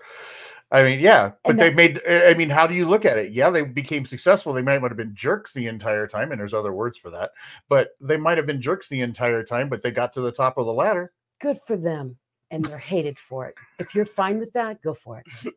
I 0.71 0.83
mean, 0.83 0.99
yeah. 0.99 1.31
But 1.45 1.57
they've 1.57 1.75
made. 1.75 2.01
I 2.07 2.33
mean, 2.33 2.49
how 2.49 2.65
do 2.67 2.73
you 2.73 2.85
look 2.85 3.05
at 3.05 3.17
it? 3.17 3.31
Yeah, 3.31 3.49
they 3.51 3.61
became 3.61 4.05
successful. 4.05 4.53
They 4.53 4.61
might 4.61 4.81
have 4.81 4.97
been 4.97 5.15
jerks 5.15 5.53
the 5.53 5.67
entire 5.67 6.07
time, 6.07 6.31
and 6.31 6.39
there's 6.39 6.53
other 6.53 6.73
words 6.73 6.97
for 6.97 7.11
that. 7.11 7.31
But 7.69 7.89
they 8.01 8.17
might 8.17 8.37
have 8.37 8.47
been 8.47 8.61
jerks 8.61 8.89
the 8.89 9.01
entire 9.01 9.43
time, 9.43 9.69
but 9.69 9.81
they 9.81 9.91
got 9.91 10.13
to 10.13 10.21
the 10.21 10.31
top 10.31 10.57
of 10.57 10.65
the 10.65 10.73
ladder. 10.73 11.13
good 11.39 11.57
for 11.59 11.77
them. 11.77 12.17
And 12.51 12.63
they're 12.63 12.77
hated 12.77 13.19
for 13.19 13.47
it. 13.47 13.55
If 13.79 13.95
you're 13.95 14.05
fine 14.05 14.39
with 14.39 14.53
that, 14.53 14.81
go 14.81 14.93
for 14.93 15.19
it. 15.19 15.25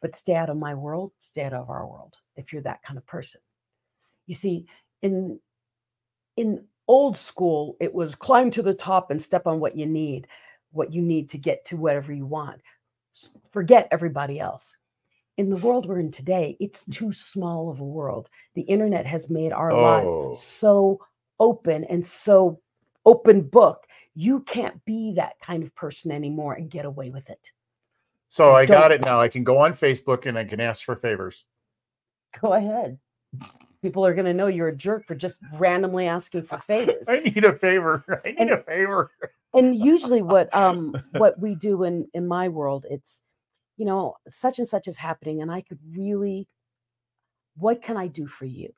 But 0.00 0.14
stay 0.14 0.36
out 0.36 0.48
of 0.50 0.56
my 0.56 0.74
world, 0.74 1.12
stay 1.18 1.42
out 1.42 1.52
of 1.54 1.70
our 1.70 1.86
world 1.86 2.14
if 2.36 2.52
you're 2.52 2.62
that 2.62 2.82
kind 2.82 2.96
of 2.98 3.06
person. 3.06 3.40
You 4.26 4.34
see, 4.36 4.66
in 5.02 5.40
in 6.36 6.64
old 6.86 7.16
school, 7.16 7.76
it 7.80 7.92
was 7.92 8.14
climb 8.14 8.50
to 8.52 8.62
the 8.62 8.74
top 8.74 9.10
and 9.10 9.20
step 9.20 9.46
on 9.46 9.60
what 9.60 9.76
you 9.76 9.86
need, 9.86 10.28
what 10.72 10.92
you 10.92 11.02
need 11.02 11.30
to 11.30 11.38
get 11.38 11.64
to 11.66 11.76
whatever 11.76 12.12
you 12.12 12.26
want. 12.26 12.60
Forget 13.50 13.88
everybody 13.90 14.38
else. 14.38 14.76
In 15.36 15.50
the 15.50 15.56
world 15.56 15.86
we're 15.86 16.00
in 16.00 16.10
today, 16.12 16.56
it's 16.60 16.84
too 16.86 17.12
small 17.12 17.70
of 17.70 17.80
a 17.80 17.84
world. 17.84 18.30
The 18.54 18.62
internet 18.62 19.06
has 19.06 19.30
made 19.30 19.52
our 19.52 19.72
Oh. 19.72 19.82
lives 19.82 20.40
so 20.42 21.00
open 21.40 21.84
and 21.84 22.04
so 22.06 22.60
open 23.06 23.42
book. 23.42 23.86
You 24.14 24.40
can't 24.40 24.84
be 24.84 25.12
that 25.16 25.34
kind 25.40 25.62
of 25.62 25.74
person 25.74 26.10
anymore 26.10 26.54
and 26.54 26.70
get 26.70 26.84
away 26.84 27.10
with 27.10 27.28
it. 27.30 27.50
So, 28.28 28.44
So 28.48 28.54
I 28.54 28.66
got 28.66 28.90
it 28.92 29.00
now. 29.02 29.20
I 29.20 29.28
can 29.28 29.44
go 29.44 29.58
on 29.58 29.72
Facebook 29.74 30.26
and 30.26 30.36
I 30.38 30.44
can 30.44 30.60
ask 30.60 30.84
for 30.84 30.96
favors. 30.96 31.44
Go 32.40 32.52
ahead. 32.52 32.98
People 33.80 34.04
are 34.04 34.12
going 34.14 34.26
to 34.26 34.34
know 34.34 34.48
you're 34.48 34.68
a 34.68 34.76
jerk 34.76 35.06
for 35.06 35.14
just 35.14 35.40
randomly 35.54 36.08
asking 36.08 36.42
for 36.42 36.58
favors. 36.72 37.08
I 37.08 37.20
need 37.20 37.44
a 37.44 37.52
favor. 37.54 38.04
I 38.24 38.30
need 38.30 38.38
And- 38.38 38.50
a 38.50 38.62
favor. 38.62 39.10
and 39.54 39.74
usually 39.74 40.20
what 40.20 40.54
um 40.54 40.94
what 41.16 41.38
we 41.40 41.54
do 41.54 41.84
in 41.84 42.06
in 42.12 42.28
my 42.28 42.50
world 42.50 42.84
it's 42.90 43.22
you 43.78 43.86
know 43.86 44.14
such 44.28 44.58
and 44.58 44.68
such 44.68 44.86
is 44.86 44.98
happening 44.98 45.40
and 45.40 45.50
i 45.50 45.62
could 45.62 45.78
really 45.96 46.46
what 47.56 47.80
can 47.80 47.96
i 47.96 48.06
do 48.08 48.26
for 48.26 48.44
you 48.44 48.74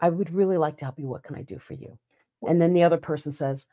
i 0.00 0.08
would 0.08 0.32
really 0.34 0.56
like 0.56 0.78
to 0.78 0.84
help 0.84 0.98
you 0.98 1.06
what 1.06 1.22
can 1.22 1.36
i 1.36 1.42
do 1.42 1.60
for 1.60 1.74
you 1.74 1.96
and 2.46 2.60
then 2.60 2.72
the 2.72 2.82
other 2.82 2.98
person 2.98 3.32
says 3.32 3.66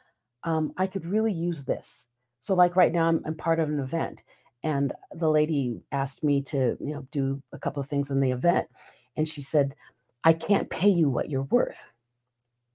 um, 0.44 0.74
i 0.78 0.88
could 0.88 1.06
really 1.06 1.34
use 1.34 1.64
this 1.64 2.08
so 2.40 2.54
like 2.54 2.76
right 2.76 2.92
now 2.92 3.08
I'm, 3.08 3.22
I'm 3.26 3.36
part 3.36 3.60
of 3.60 3.70
an 3.70 3.80
event 3.80 4.24
and 4.64 4.94
the 5.14 5.30
lady 5.30 5.82
asked 5.92 6.24
me 6.24 6.42
to 6.44 6.78
you 6.80 6.94
know 6.94 7.08
do 7.12 7.42
a 7.54 7.60
couple 7.60 7.82
of 7.82 7.90
things 7.90 8.12
in 8.12 8.20
the 8.20 8.32
event 8.32 8.68
and 9.16 9.28
she 9.28 9.42
said 9.42 9.76
i 10.24 10.34
can't 10.34 10.70
pay 10.70 10.90
you 10.90 11.10
what 11.10 11.30
you're 11.30 11.44
worth 11.44 11.84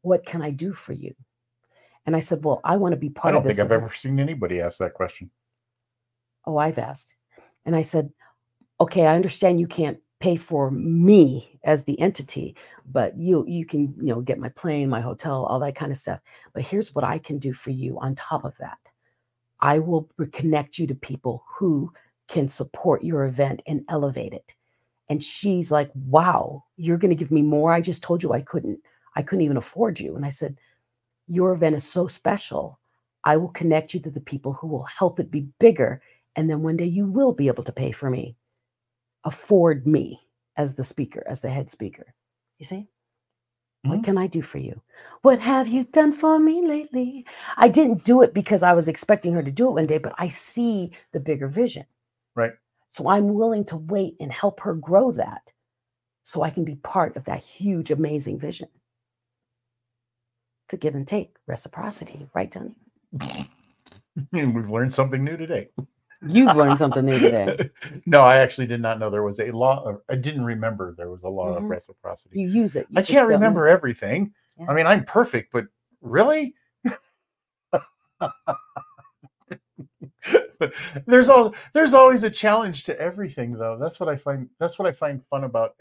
what 0.02 0.24
can 0.26 0.42
i 0.42 0.50
do 0.50 0.72
for 0.72 0.92
you 0.92 1.14
and 2.06 2.14
I 2.14 2.20
said, 2.20 2.44
Well, 2.44 2.60
I 2.64 2.76
want 2.76 2.92
to 2.92 2.96
be 2.96 3.10
part 3.10 3.34
of 3.34 3.42
this. 3.42 3.46
I 3.46 3.56
don't 3.56 3.56
think 3.56 3.64
I've 3.64 3.72
event." 3.72 3.84
ever 3.84 3.94
seen 3.94 4.20
anybody 4.20 4.60
ask 4.60 4.78
that 4.78 4.94
question. 4.94 5.30
Oh, 6.46 6.56
I've 6.56 6.78
asked. 6.78 7.14
And 7.64 7.74
I 7.74 7.82
said, 7.82 8.10
Okay, 8.80 9.06
I 9.06 9.14
understand 9.14 9.58
you 9.58 9.66
can't 9.66 9.98
pay 10.20 10.36
for 10.36 10.70
me 10.70 11.58
as 11.64 11.84
the 11.84 11.98
entity, 12.00 12.56
but 12.90 13.18
you 13.18 13.44
you 13.46 13.66
can, 13.66 13.94
you 13.98 14.06
know, 14.14 14.20
get 14.20 14.38
my 14.38 14.48
plane, 14.50 14.88
my 14.88 15.00
hotel, 15.00 15.44
all 15.46 15.60
that 15.60 15.74
kind 15.76 15.92
of 15.92 15.98
stuff. 15.98 16.20
But 16.54 16.64
here's 16.64 16.94
what 16.94 17.04
I 17.04 17.18
can 17.18 17.38
do 17.38 17.52
for 17.52 17.70
you 17.70 17.98
on 18.00 18.14
top 18.14 18.44
of 18.44 18.56
that. 18.58 18.78
I 19.60 19.78
will 19.80 20.10
re- 20.18 20.28
connect 20.28 20.78
you 20.78 20.86
to 20.88 20.96
people 20.96 21.44
who 21.58 21.92
can 22.28 22.48
support 22.48 23.04
your 23.04 23.24
event 23.26 23.62
and 23.66 23.82
elevate 23.88 24.34
it. 24.34 24.54
And 25.08 25.22
she's 25.22 25.72
like, 25.72 25.90
Wow, 25.94 26.64
you're 26.76 26.98
gonna 26.98 27.14
give 27.16 27.32
me 27.32 27.42
more. 27.42 27.72
I 27.72 27.80
just 27.80 28.02
told 28.02 28.22
you 28.22 28.32
I 28.32 28.42
couldn't, 28.42 28.80
I 29.16 29.22
couldn't 29.22 29.44
even 29.44 29.58
afford 29.58 30.00
you. 30.00 30.16
And 30.16 30.26
I 30.26 30.30
said, 30.30 30.58
Your 31.28 31.52
event 31.52 31.76
is 31.76 31.84
so 31.90 32.08
special. 32.08 32.80
I 33.24 33.36
will 33.38 33.48
connect 33.50 33.94
you 33.94 34.00
to 34.00 34.10
the 34.10 34.20
people 34.20 34.54
who 34.54 34.68
will 34.68 34.84
help 34.84 35.20
it 35.20 35.30
be 35.30 35.48
bigger. 35.60 36.02
And 36.36 36.50
then 36.50 36.62
one 36.62 36.76
day 36.76 36.86
you 36.86 37.06
will 37.06 37.32
be 37.32 37.48
able 37.48 37.64
to 37.64 37.72
pay 37.72 37.92
for 37.92 38.10
me, 38.10 38.36
afford 39.26 39.86
me 39.88 40.22
as 40.56 40.76
the 40.76 40.84
speaker, 40.84 41.24
as 41.28 41.42
the 41.42 41.50
head 41.50 41.70
speaker. 41.70 42.14
You 42.60 42.66
see? 42.66 42.88
What 43.86 44.00
Mhm. 44.00 44.04
can 44.04 44.18
I 44.18 44.28
do 44.28 44.42
for 44.42 44.58
you? 44.58 44.82
What 45.22 45.40
have 45.40 45.68
you 45.68 45.84
done 45.84 46.12
for 46.12 46.38
me 46.38 46.66
lately? 46.66 47.26
I 47.56 47.68
didn't 47.68 48.04
do 48.04 48.22
it 48.22 48.34
because 48.34 48.62
I 48.64 48.74
was 48.74 48.88
expecting 48.88 49.34
her 49.34 49.42
to 49.44 49.52
do 49.52 49.68
it 49.68 49.72
one 49.74 49.86
day, 49.88 49.98
but 49.98 50.14
I 50.18 50.28
see 50.28 50.92
the 51.12 51.20
bigger 51.20 51.48
vision. 51.48 51.86
Right. 52.34 52.54
So 52.92 53.08
I'm 53.08 53.34
willing 53.34 53.64
to 53.66 53.76
wait 53.78 54.16
and 54.20 54.32
help 54.32 54.60
her 54.60 54.74
grow 54.74 55.12
that 55.12 55.52
so 56.24 56.42
I 56.42 56.50
can 56.50 56.64
be 56.64 56.76
part 56.76 57.16
of 57.16 57.24
that 57.24 57.42
huge, 57.42 57.90
amazing 57.90 58.38
vision. 58.38 58.68
It's 60.66 60.74
a 60.74 60.78
give 60.78 60.94
and 60.96 61.08
take, 61.08 61.36
reciprocity, 61.46 62.28
right, 62.34 62.50
Tony? 62.50 62.76
We've 64.32 64.70
learned 64.70 64.94
something 64.94 65.24
new 65.24 65.36
today. 65.36 65.68
You've 66.26 66.56
learned 66.56 66.78
something 66.78 67.04
new 67.04 67.18
today. 67.18 67.70
no, 68.06 68.20
I 68.20 68.36
actually 68.38 68.66
did 68.66 68.80
not 68.80 68.98
know 68.98 69.10
there 69.10 69.22
was 69.22 69.38
a 69.40 69.50
law. 69.50 69.84
Of, 69.84 70.00
I 70.08 70.14
didn't 70.16 70.44
remember 70.44 70.94
there 70.96 71.10
was 71.10 71.22
a 71.24 71.28
law 71.28 71.48
of 71.54 71.62
Mhm. 71.62 71.68
reciprocity. 71.70 72.40
You 72.40 72.48
use 72.48 72.76
it. 72.76 72.86
you 72.90 72.98
I 72.98 73.02
can't 73.02 73.18
don't 73.20 73.28
know. 73.28 73.34
remember 73.34 73.66
everything. 73.68 74.32
Yeah. 74.58 74.66
I 74.70 74.74
mean, 74.74 74.86
I'm 74.86 75.04
perfect, 75.04 75.52
but 75.52 75.66
really? 76.00 76.54
there's 81.06 81.28
all 81.28 81.54
there's 81.74 81.94
always 81.94 82.24
a 82.24 82.30
challenge 82.30 82.84
to 82.84 82.98
everything 82.98 83.52
though. 83.52 83.76
That's 83.78 84.00
what 84.00 84.08
I 84.08 84.16
find 84.16 84.48
that's 84.58 84.78
what 84.78 84.88
I 84.88 84.92
find 84.92 85.22
fun 85.26 85.44
about 85.44 85.74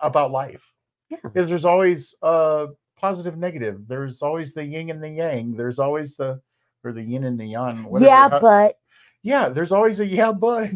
about 0.00 0.30
life. 0.32 0.62
Yeah. 1.08 1.18
Is 1.34 1.48
there's 1.48 1.64
always 1.64 2.14
uh 2.22 2.66
positive 2.96 3.36
negative. 3.36 3.86
There's 3.86 4.20
always 4.22 4.52
the 4.52 4.64
yin 4.64 4.90
and 4.90 5.02
the 5.02 5.08
yang. 5.10 5.54
There's 5.56 5.78
always 5.78 6.14
the 6.16 6.40
or 6.84 6.92
the 6.92 7.02
yin 7.02 7.24
and 7.24 7.38
the 7.38 7.46
yang. 7.46 7.84
whatever- 7.84 8.10
Yeah, 8.10 8.28
but 8.40 8.78
yeah, 9.22 9.48
there's 9.48 9.72
always 9.72 10.00
a 10.00 10.06
yeah, 10.06 10.32
but. 10.32 10.70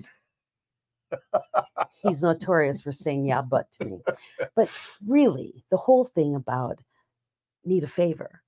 He's 2.02 2.22
notorious 2.22 2.82
for 2.82 2.92
saying 2.92 3.26
yeah 3.26 3.40
but 3.42 3.70
to 3.72 3.84
me. 3.84 3.98
But 4.56 4.68
really 5.06 5.64
the 5.70 5.76
whole 5.76 6.04
thing 6.04 6.34
about 6.34 6.80
need 7.64 7.84
a 7.84 7.88
favor 7.88 8.42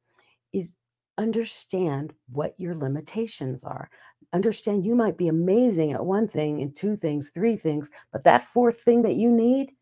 is 0.52 0.76
understand 1.16 2.12
what 2.30 2.54
your 2.58 2.74
limitations 2.74 3.64
are. 3.64 3.88
Understand 4.32 4.84
you 4.84 4.94
might 4.94 5.16
be 5.16 5.28
amazing 5.28 5.92
at 5.92 6.04
one 6.04 6.26
thing 6.28 6.60
and 6.60 6.74
two 6.74 6.96
things 6.96 7.30
three 7.30 7.56
things 7.56 7.90
but 8.12 8.24
that 8.24 8.42
fourth 8.42 8.80
thing 8.80 9.02
that 9.02 9.14
you 9.14 9.30
need 9.30 9.72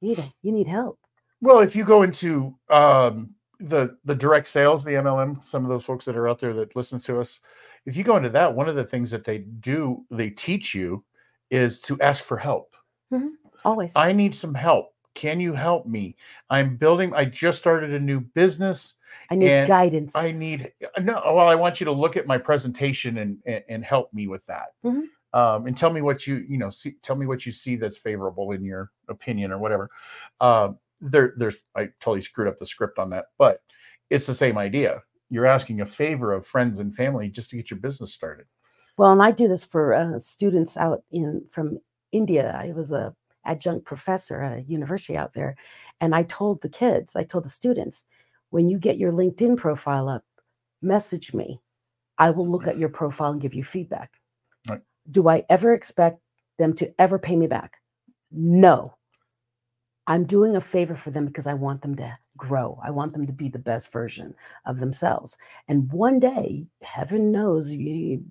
you 0.00 0.08
need 0.08 0.24
you 0.42 0.52
need 0.52 0.66
help. 0.66 0.98
Well, 1.40 1.60
if 1.60 1.76
you 1.76 1.84
go 1.84 2.02
into 2.02 2.54
um, 2.70 3.34
the 3.60 3.96
the 4.04 4.14
direct 4.14 4.48
sales, 4.48 4.84
the 4.84 4.92
MLM, 4.92 5.46
some 5.46 5.64
of 5.64 5.68
those 5.68 5.84
folks 5.84 6.04
that 6.06 6.16
are 6.16 6.28
out 6.28 6.38
there 6.38 6.54
that 6.54 6.74
listen 6.76 7.00
to 7.00 7.20
us, 7.20 7.40
if 7.86 7.96
you 7.96 8.02
go 8.04 8.16
into 8.16 8.28
that, 8.30 8.52
one 8.52 8.68
of 8.68 8.76
the 8.76 8.84
things 8.84 9.10
that 9.12 9.24
they 9.24 9.38
do, 9.38 10.04
they 10.10 10.28
teach 10.30 10.74
you, 10.74 11.04
is 11.50 11.80
to 11.80 11.98
ask 12.00 12.24
for 12.24 12.36
help. 12.36 12.74
always 13.64 13.92
I 13.94 14.12
need 14.12 14.34
some 14.34 14.54
help. 14.54 14.92
Can 15.14 15.40
you 15.40 15.54
help 15.54 15.86
me? 15.86 16.16
I'm 16.50 16.76
building. 16.76 17.14
I 17.14 17.24
just 17.24 17.58
started 17.58 17.94
a 17.94 18.00
new 18.00 18.20
business. 18.20 18.94
i 19.30 19.34
need 19.34 19.66
guidance 19.66 20.14
I 20.14 20.30
need 20.32 20.72
no. 21.00 21.22
Well, 21.24 21.48
I 21.48 21.54
want 21.54 21.80
you 21.80 21.86
to 21.86 21.92
look 21.92 22.16
at 22.16 22.26
my 22.26 22.36
presentation 22.36 23.18
and 23.18 23.38
and, 23.46 23.64
and 23.68 23.84
help 23.84 24.12
me 24.12 24.26
with 24.26 24.44
that. 24.46 24.74
Mhm. 24.84 25.04
Um, 25.32 25.66
and 25.66 25.76
tell 25.76 25.90
me 25.90 26.02
what 26.02 26.26
you 26.26 26.44
you 26.48 26.58
know 26.58 26.68
see. 26.68 26.96
Tell 27.02 27.16
me 27.16 27.26
what 27.26 27.46
you 27.46 27.52
see 27.52 27.76
that's 27.76 27.96
favorable 27.96 28.52
in 28.52 28.64
your 28.64 28.90
opinion 29.08 29.52
or 29.52 29.58
whatever. 29.58 29.90
Um, 30.40 30.78
there, 31.00 31.34
there's 31.36 31.56
I 31.74 31.86
totally 32.00 32.20
screwed 32.20 32.48
up 32.48 32.58
the 32.58 32.66
script 32.66 32.98
on 32.98 33.10
that, 33.10 33.26
but 33.38 33.62
it's 34.10 34.26
the 34.26 34.34
same 34.34 34.58
idea. 34.58 35.02
You're 35.30 35.46
asking 35.46 35.80
a 35.80 35.86
favor 35.86 36.32
of 36.32 36.46
friends 36.46 36.80
and 36.80 36.94
family 36.94 37.28
just 37.28 37.50
to 37.50 37.56
get 37.56 37.70
your 37.70 37.80
business 37.80 38.12
started. 38.12 38.46
Well, 38.96 39.12
and 39.12 39.22
I 39.22 39.30
do 39.30 39.48
this 39.48 39.64
for 39.64 39.92
uh, 39.92 40.18
students 40.18 40.76
out 40.76 41.02
in 41.10 41.44
from 41.50 41.78
India. 42.12 42.58
I 42.58 42.72
was 42.72 42.92
a 42.92 43.14
adjunct 43.44 43.84
professor 43.84 44.42
at 44.42 44.58
a 44.58 44.62
university 44.62 45.16
out 45.16 45.32
there, 45.34 45.56
and 46.00 46.14
I 46.14 46.22
told 46.22 46.62
the 46.62 46.68
kids, 46.68 47.16
I 47.16 47.24
told 47.24 47.44
the 47.44 47.50
students, 47.50 48.06
when 48.50 48.68
you 48.68 48.78
get 48.78 48.98
your 48.98 49.12
LinkedIn 49.12 49.56
profile 49.56 50.08
up, 50.08 50.24
message 50.80 51.34
me. 51.34 51.60
I 52.18 52.30
will 52.30 52.48
look 52.48 52.66
at 52.66 52.78
your 52.78 52.88
profile 52.88 53.32
and 53.32 53.40
give 53.40 53.54
you 53.54 53.62
feedback. 53.62 54.12
Right. 54.68 54.80
Do 55.10 55.28
I 55.28 55.44
ever 55.50 55.74
expect 55.74 56.20
them 56.58 56.72
to 56.74 56.92
ever 56.98 57.18
pay 57.18 57.36
me 57.36 57.46
back? 57.46 57.78
No. 58.30 58.96
I'm 60.06 60.24
doing 60.24 60.56
a 60.56 60.60
favor 60.60 60.94
for 60.94 61.10
them 61.10 61.26
because 61.26 61.46
I 61.46 61.54
want 61.54 61.82
them 61.82 61.96
to 61.96 62.16
grow. 62.36 62.78
I 62.84 62.90
want 62.90 63.12
them 63.12 63.26
to 63.26 63.32
be 63.32 63.48
the 63.48 63.58
best 63.58 63.92
version 63.92 64.34
of 64.66 64.78
themselves. 64.78 65.36
And 65.68 65.90
one 65.92 66.18
day, 66.20 66.66
heaven 66.82 67.32
knows, 67.32 67.72
you, 67.72 68.24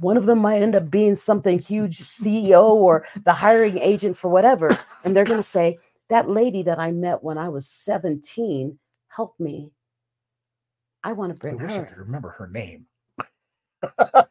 one 0.00 0.16
of 0.16 0.26
them 0.26 0.40
might 0.40 0.62
end 0.62 0.74
up 0.76 0.90
being 0.90 1.14
something 1.14 1.58
huge 1.58 1.98
CEO 1.98 2.72
or 2.72 3.06
the 3.24 3.32
hiring 3.32 3.78
agent 3.78 4.16
for 4.16 4.28
whatever. 4.28 4.78
And 5.04 5.14
they're 5.14 5.24
going 5.24 5.38
to 5.38 5.42
say, 5.42 5.78
That 6.08 6.28
lady 6.28 6.62
that 6.64 6.78
I 6.78 6.90
met 6.90 7.22
when 7.22 7.38
I 7.38 7.48
was 7.48 7.68
17 7.68 8.78
helped 9.08 9.40
me. 9.40 9.70
I 11.02 11.12
want 11.12 11.32
to 11.32 11.38
bring 11.38 11.60
I 11.60 11.62
wish 11.64 11.78
I 11.78 11.80
her. 11.80 11.84
could 11.84 11.98
remember 11.98 12.30
her 12.30 12.48
name. 12.48 12.86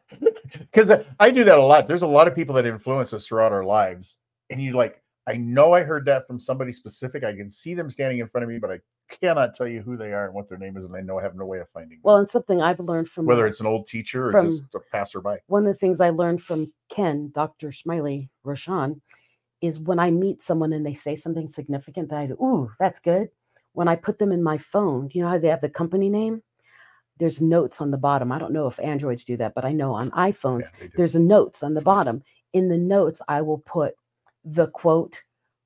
Because 0.58 0.90
I 1.18 1.30
do 1.30 1.44
that 1.44 1.58
a 1.58 1.62
lot. 1.62 1.86
There's 1.86 2.02
a 2.02 2.06
lot 2.06 2.28
of 2.28 2.34
people 2.34 2.54
that 2.56 2.66
influence 2.66 3.12
us 3.12 3.26
throughout 3.26 3.52
our 3.52 3.64
lives. 3.64 4.18
And 4.50 4.60
you 4.62 4.72
like, 4.72 5.02
I 5.26 5.36
know 5.36 5.72
I 5.72 5.82
heard 5.82 6.04
that 6.06 6.26
from 6.26 6.38
somebody 6.38 6.70
specific. 6.70 7.24
I 7.24 7.34
can 7.34 7.50
see 7.50 7.74
them 7.74 7.88
standing 7.88 8.18
in 8.18 8.28
front 8.28 8.44
of 8.44 8.50
me, 8.50 8.58
but 8.58 8.70
I 8.70 8.80
cannot 9.08 9.54
tell 9.54 9.66
you 9.66 9.80
who 9.80 9.96
they 9.96 10.12
are 10.12 10.26
and 10.26 10.34
what 10.34 10.48
their 10.48 10.58
name 10.58 10.76
is. 10.76 10.84
And 10.84 10.94
I 10.94 11.00
know 11.00 11.18
I 11.18 11.22
have 11.22 11.34
no 11.34 11.46
way 11.46 11.60
of 11.60 11.68
finding 11.70 11.98
them. 11.98 12.00
Well, 12.02 12.18
and 12.18 12.28
something 12.28 12.60
I've 12.60 12.80
learned 12.80 13.08
from 13.08 13.26
whether 13.26 13.46
it's 13.46 13.60
an 13.60 13.66
old 13.66 13.86
teacher 13.86 14.28
or 14.28 14.42
just 14.42 14.62
a 14.74 14.80
passerby. 14.92 15.36
one 15.46 15.66
of 15.66 15.72
the 15.72 15.78
things 15.78 16.00
I 16.00 16.10
learned 16.10 16.42
from 16.42 16.72
Ken, 16.90 17.30
Dr. 17.34 17.72
Smiley 17.72 18.30
Roshan, 18.42 19.00
is 19.60 19.78
when 19.78 19.98
I 19.98 20.10
meet 20.10 20.42
someone 20.42 20.72
and 20.72 20.84
they 20.84 20.94
say 20.94 21.14
something 21.14 21.48
significant 21.48 22.10
that 22.10 22.18
I 22.18 22.26
do, 22.26 22.34
ooh, 22.34 22.70
that's 22.78 23.00
good. 23.00 23.30
When 23.72 23.88
I 23.88 23.96
put 23.96 24.18
them 24.18 24.30
in 24.30 24.42
my 24.42 24.58
phone, 24.58 25.08
you 25.12 25.22
know 25.22 25.28
how 25.28 25.38
they 25.38 25.48
have 25.48 25.62
the 25.62 25.70
company 25.70 26.10
name? 26.10 26.42
There's 27.18 27.40
notes 27.40 27.80
on 27.80 27.90
the 27.90 27.98
bottom. 27.98 28.30
I 28.30 28.38
don't 28.38 28.52
know 28.52 28.66
if 28.66 28.78
Androids 28.80 29.24
do 29.24 29.36
that, 29.38 29.54
but 29.54 29.64
I 29.64 29.72
know 29.72 29.94
on 29.94 30.10
iPhones, 30.10 30.70
Yeah, 30.80 30.88
there's 30.96 31.14
notes 31.14 31.62
on 31.62 31.74
the 31.74 31.80
bottom. 31.80 32.22
In 32.52 32.68
the 32.68 32.78
notes, 32.78 33.22
I 33.26 33.42
will 33.42 33.58
put 33.58 33.94
the 34.44 34.66
quote, 34.68 35.22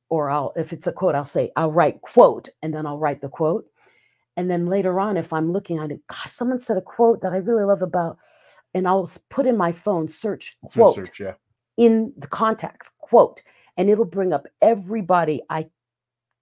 or 0.09 0.31
I'll, 0.31 0.53
if 0.57 0.73
it's 0.73 0.87
a 0.87 0.93
quote, 0.93 1.15
I'll 1.15 1.27
say, 1.27 1.53
I'll 1.57 1.73
write 1.73 2.01
quote, 2.01 2.49
and 2.63 2.73
then 2.73 2.87
I'll 2.87 2.99
write 2.99 3.21
the 3.21 3.29
quote. 3.29 3.67
And 4.37 4.51
then 4.51 4.67
later 4.67 5.01
on, 5.01 5.17
if 5.17 5.33
I'm 5.33 5.53
looking 5.53 5.79
at 5.79 5.91
it, 5.91 6.07
gosh, 6.07 6.31
someone 6.31 6.61
said 6.61 6.77
a 6.77 6.83
quote 6.83 7.21
that 7.23 7.33
I 7.33 7.39
really 7.39 7.65
love 7.65 7.83
about, 7.83 8.19
and 8.73 8.87
I'll 8.87 9.11
put 9.31 9.47
in 9.47 9.57
my 9.57 9.73
phone, 9.73 10.09
search 10.09 10.57
quote 10.63 10.95
search, 10.95 11.21
yeah. 11.21 11.35
in 11.77 12.13
the 12.17 12.29
contacts, 12.29 12.91
quote, 12.99 13.43
and 13.77 13.91
it'll 13.91 14.05
bring 14.05 14.33
up 14.33 14.47
everybody 14.63 15.43
I 15.51 15.69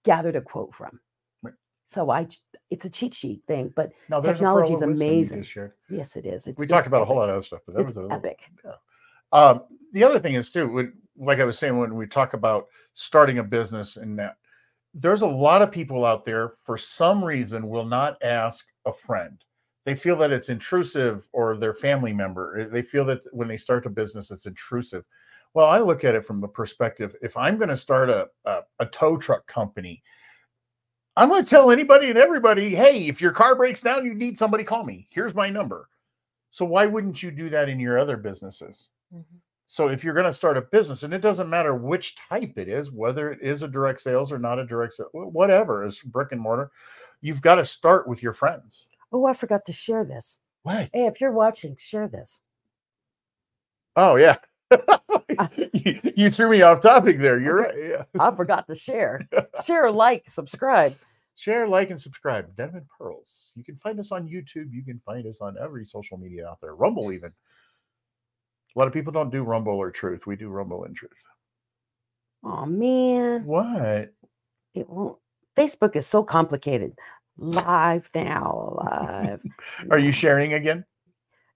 gathered 0.04 0.36
a 0.36 0.42
quote 0.42 0.74
from. 0.74 1.00
Right. 1.42 1.54
So 1.86 2.10
I 2.10 2.28
it's 2.70 2.84
a 2.84 2.90
cheat 2.90 3.14
sheet 3.14 3.42
thing, 3.46 3.72
but 3.74 3.92
No, 4.08 4.20
technology 4.20 4.72
is 4.72 4.80
pearl 4.80 4.90
of 4.90 4.98
wisdom 4.98 5.08
you 5.08 5.14
amazing. 5.14 5.72
yes, 5.88 6.16
it 6.16 6.26
is. 6.26 6.46
It's, 6.46 6.60
We 6.60 6.66
talked 6.66 6.80
it's 6.80 6.88
about 6.88 7.02
a 7.02 7.04
whole 7.04 7.16
lot 7.16 7.28
of 7.30 7.36
other 7.36 7.44
stuff, 7.44 7.60
but 7.64 7.76
that 7.76 7.82
It's 7.82 7.94
was 7.96 8.10
a 8.10 8.12
epic. 8.12 8.50
Um, 9.32 9.62
the 9.92 10.04
other 10.04 10.18
thing 10.18 10.34
is 10.34 10.50
too, 10.50 10.92
like 11.18 11.40
I 11.40 11.44
was 11.44 11.58
saying, 11.58 11.76
when 11.76 11.94
we 11.94 12.06
talk 12.06 12.34
about 12.34 12.66
starting 12.94 13.38
a 13.38 13.44
business 13.44 13.96
and 13.96 14.18
that, 14.18 14.36
there's 14.94 15.22
a 15.22 15.26
lot 15.26 15.62
of 15.62 15.70
people 15.70 16.04
out 16.04 16.24
there 16.24 16.54
for 16.64 16.78
some 16.78 17.22
reason 17.24 17.68
will 17.68 17.84
not 17.84 18.16
ask 18.22 18.66
a 18.86 18.92
friend. 18.92 19.42
They 19.84 19.94
feel 19.94 20.16
that 20.16 20.32
it's 20.32 20.48
intrusive 20.48 21.28
or 21.32 21.56
their 21.56 21.74
family 21.74 22.12
member 22.12 22.58
eh, 22.60 22.66
they 22.70 22.82
feel 22.82 23.04
that 23.06 23.20
when 23.32 23.46
they 23.46 23.56
start 23.56 23.86
a 23.86 23.90
business 23.90 24.30
it's 24.30 24.46
intrusive. 24.46 25.04
Well 25.54 25.66
i 25.68 25.78
look 25.78 26.02
at 26.04 26.14
it 26.14 26.24
from 26.24 26.40
the 26.40 26.48
perspective 26.48 27.14
if 27.22 27.36
i'm 27.36 27.56
going 27.56 27.68
to 27.70 27.76
start 27.76 28.10
a, 28.10 28.28
a, 28.44 28.62
a 28.80 28.86
tow 28.86 29.16
truck 29.16 29.46
company 29.46 30.02
i'm 31.16 31.28
going 31.30 31.44
to 31.44 31.48
tell 31.48 31.70
anybody 31.70 32.10
and 32.10 32.18
everybody 32.18 32.74
hey 32.74 33.06
if 33.06 33.20
your 33.22 33.32
car 33.32 33.54
breaks 33.56 33.80
down 33.80 34.04
you 34.04 34.14
need 34.14 34.36
somebody 34.38 34.64
call 34.64 34.84
me. 34.84 35.06
Here's 35.10 35.34
my 35.34 35.48
number. 35.48 35.88
So 36.50 36.64
why 36.64 36.86
wouldn't 36.86 37.22
you 37.22 37.30
do 37.30 37.48
that 37.50 37.68
in 37.68 37.78
your 37.80 37.98
other 37.98 38.16
businesses? 38.16 38.90
Mhm. 39.14 39.24
So 39.66 39.88
if 39.88 40.04
you're 40.04 40.14
going 40.14 40.26
to 40.26 40.32
start 40.32 40.56
a 40.56 40.62
business, 40.62 41.02
and 41.02 41.12
it 41.12 41.20
doesn't 41.20 41.50
matter 41.50 41.74
which 41.74 42.14
type 42.16 42.52
it 42.56 42.68
is, 42.68 42.92
whether 42.92 43.32
it 43.32 43.40
is 43.42 43.62
a 43.62 43.68
direct 43.68 44.00
sales 44.00 44.32
or 44.32 44.38
not 44.38 44.58
a 44.58 44.66
direct 44.66 44.94
sale, 44.94 45.08
whatever 45.12 45.84
is 45.84 46.00
brick 46.00 46.32
and 46.32 46.40
mortar, 46.40 46.70
you've 47.20 47.42
got 47.42 47.56
to 47.56 47.64
start 47.64 48.08
with 48.08 48.22
your 48.22 48.32
friends. 48.32 48.86
Oh, 49.12 49.26
I 49.26 49.32
forgot 49.32 49.64
to 49.66 49.72
share 49.72 50.04
this. 50.04 50.40
Why? 50.62 50.90
Hey, 50.92 51.06
if 51.06 51.20
you're 51.20 51.32
watching, 51.32 51.76
share 51.76 52.08
this. 52.08 52.42
Oh 53.96 54.16
yeah. 54.16 54.36
Ah. 55.38 55.50
you, 55.74 56.00
you 56.16 56.30
threw 56.30 56.48
me 56.48 56.62
off 56.62 56.80
topic 56.80 57.18
there. 57.18 57.38
You're 57.38 57.56
right. 57.56 57.74
Yeah. 57.76 58.04
I 58.20 58.34
forgot 58.34 58.66
to 58.68 58.74
share. 58.74 59.28
share, 59.64 59.90
like, 59.90 60.22
subscribe. 60.28 60.96
Share, 61.34 61.68
like, 61.68 61.90
and 61.90 62.00
subscribe. 62.00 62.56
Denim 62.56 62.76
and 62.76 62.86
Pearls. 62.96 63.52
You 63.54 63.64
can 63.64 63.76
find 63.76 64.00
us 64.00 64.12
on 64.12 64.28
YouTube. 64.28 64.72
You 64.72 64.82
can 64.82 64.98
find 65.04 65.26
us 65.26 65.40
on 65.40 65.56
every 65.60 65.84
social 65.84 66.16
media 66.16 66.48
out 66.48 66.60
there. 66.62 66.74
Rumble 66.74 67.12
even. 67.12 67.32
A 68.76 68.78
lot 68.78 68.86
of 68.88 68.92
people 68.92 69.12
don't 69.12 69.30
do 69.30 69.42
Rumble 69.42 69.72
or 69.74 69.90
Truth. 69.90 70.26
We 70.26 70.36
do 70.36 70.48
Rumble 70.50 70.84
and 70.84 70.94
Truth. 70.94 71.22
Oh 72.44 72.66
man, 72.66 73.44
What? 73.46 74.12
it 74.74 74.88
won't. 74.88 75.16
Facebook 75.56 75.96
is 75.96 76.06
so 76.06 76.22
complicated. 76.22 76.92
Live 77.38 78.10
now, 78.14 78.76
live. 78.82 79.40
Are 79.90 79.98
you 79.98 80.12
sharing 80.12 80.52
again? 80.52 80.84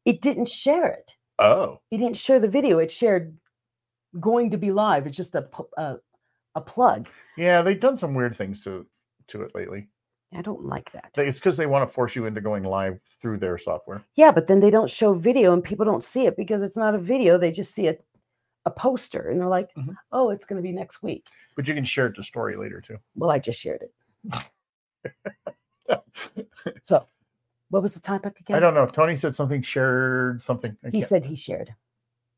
It 0.06 0.22
didn't 0.22 0.48
share 0.48 0.86
it. 0.86 1.12
Oh. 1.38 1.80
It 1.90 1.98
didn't 1.98 2.16
share 2.16 2.40
the 2.40 2.48
video. 2.48 2.78
It 2.78 2.90
shared 2.90 3.36
going 4.18 4.50
to 4.50 4.56
be 4.56 4.72
live. 4.72 5.06
It's 5.06 5.16
just 5.16 5.34
a 5.34 5.46
a, 5.76 5.80
uh, 5.80 5.96
a 6.54 6.60
plug. 6.62 7.08
Yeah, 7.36 7.60
they've 7.62 7.78
done 7.78 7.96
some 7.98 8.14
weird 8.14 8.34
things 8.34 8.64
to 8.64 8.86
to 9.28 9.42
it 9.42 9.54
lately. 9.54 9.88
I 10.32 10.42
don't 10.42 10.64
like 10.64 10.92
that. 10.92 11.10
It's 11.16 11.38
because 11.38 11.56
they 11.56 11.66
want 11.66 11.88
to 11.88 11.92
force 11.92 12.14
you 12.14 12.26
into 12.26 12.40
going 12.40 12.62
live 12.62 13.00
through 13.20 13.38
their 13.38 13.58
software. 13.58 14.02
Yeah, 14.14 14.30
but 14.30 14.46
then 14.46 14.60
they 14.60 14.70
don't 14.70 14.88
show 14.88 15.12
video 15.12 15.52
and 15.52 15.62
people 15.64 15.84
don't 15.84 16.04
see 16.04 16.26
it 16.26 16.36
because 16.36 16.62
it's 16.62 16.76
not 16.76 16.94
a 16.94 16.98
video. 16.98 17.36
They 17.36 17.50
just 17.50 17.74
see 17.74 17.88
a, 17.88 17.96
a 18.64 18.70
poster 18.70 19.28
and 19.28 19.40
they're 19.40 19.48
like, 19.48 19.70
Mhm. 19.74 19.96
oh, 20.12 20.30
it's 20.30 20.44
going 20.44 20.56
to 20.58 20.62
be 20.62 20.72
next 20.72 21.02
week. 21.02 21.26
But 21.56 21.66
you 21.66 21.74
can 21.74 21.84
share 21.84 22.06
it 22.06 22.14
to 22.14 22.22
story 22.22 22.56
later 22.56 22.80
too. 22.80 22.98
Well, 23.16 23.30
I 23.30 23.38
just 23.40 23.60
shared 23.60 23.82
it. 23.82 24.42
So, 26.82 27.06
what 27.70 27.82
was 27.82 27.94
the 27.94 28.00
topic 28.00 28.38
again? 28.40 28.56
I 28.56 28.60
don't 28.60 28.74
know. 28.74 28.86
Tony 28.86 29.16
said 29.16 29.34
something 29.34 29.62
shared 29.62 30.42
something. 30.42 30.76
I 30.84 30.88
He 30.88 30.92
can't- 31.00 31.04
said 31.08 31.24
he 31.24 31.34
shared. 31.34 31.74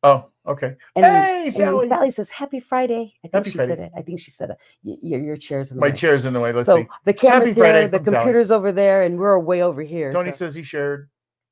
Oh, 0.03 0.27
okay. 0.47 0.77
And 0.97 1.05
hey, 1.05 1.37
and 1.37 1.45
then 1.47 1.53
Sally. 1.53 1.89
Sally 1.89 2.11
says, 2.11 2.31
"Happy 2.31 2.61
Friday." 2.61 3.15
I 3.25 3.29
think 3.29 3.35
Happy 3.35 3.51
she 3.51 3.57
Friday. 3.57 3.77
said 3.77 3.85
it. 3.87 3.93
I 3.97 4.03
think 4.03 4.21
she 4.21 4.31
said 4.31 4.51
it. 4.51 4.57
Y- 4.85 4.97
Your 5.03 5.21
your 5.21 5.37
chairs 5.37 5.71
in 5.71 5.77
the 5.77 5.81
My 5.81 5.87
way. 5.87 5.91
My 5.91 5.97
chair's 5.97 6.27
in 6.27 6.33
the 6.33 6.41
way. 6.41 6.53
Let's 6.53 6.67
so 6.67 6.77
see. 6.77 6.89
the 7.05 7.13
camera's 7.13 7.49
Happy 7.49 7.61
Friday 7.61 7.87
the 7.89 7.99
from 7.99 8.05
Sally. 8.05 8.17
computer's 8.17 8.51
over 8.51 8.73
there, 8.73 9.03
and 9.03 9.19
we're 9.19 9.39
way 9.39 9.63
over 9.63 9.83
here. 9.83 10.13
Tony 10.13 10.33
so- 10.33 10.37
says 10.39 10.55
he 10.55 10.63
shared. 10.63 11.09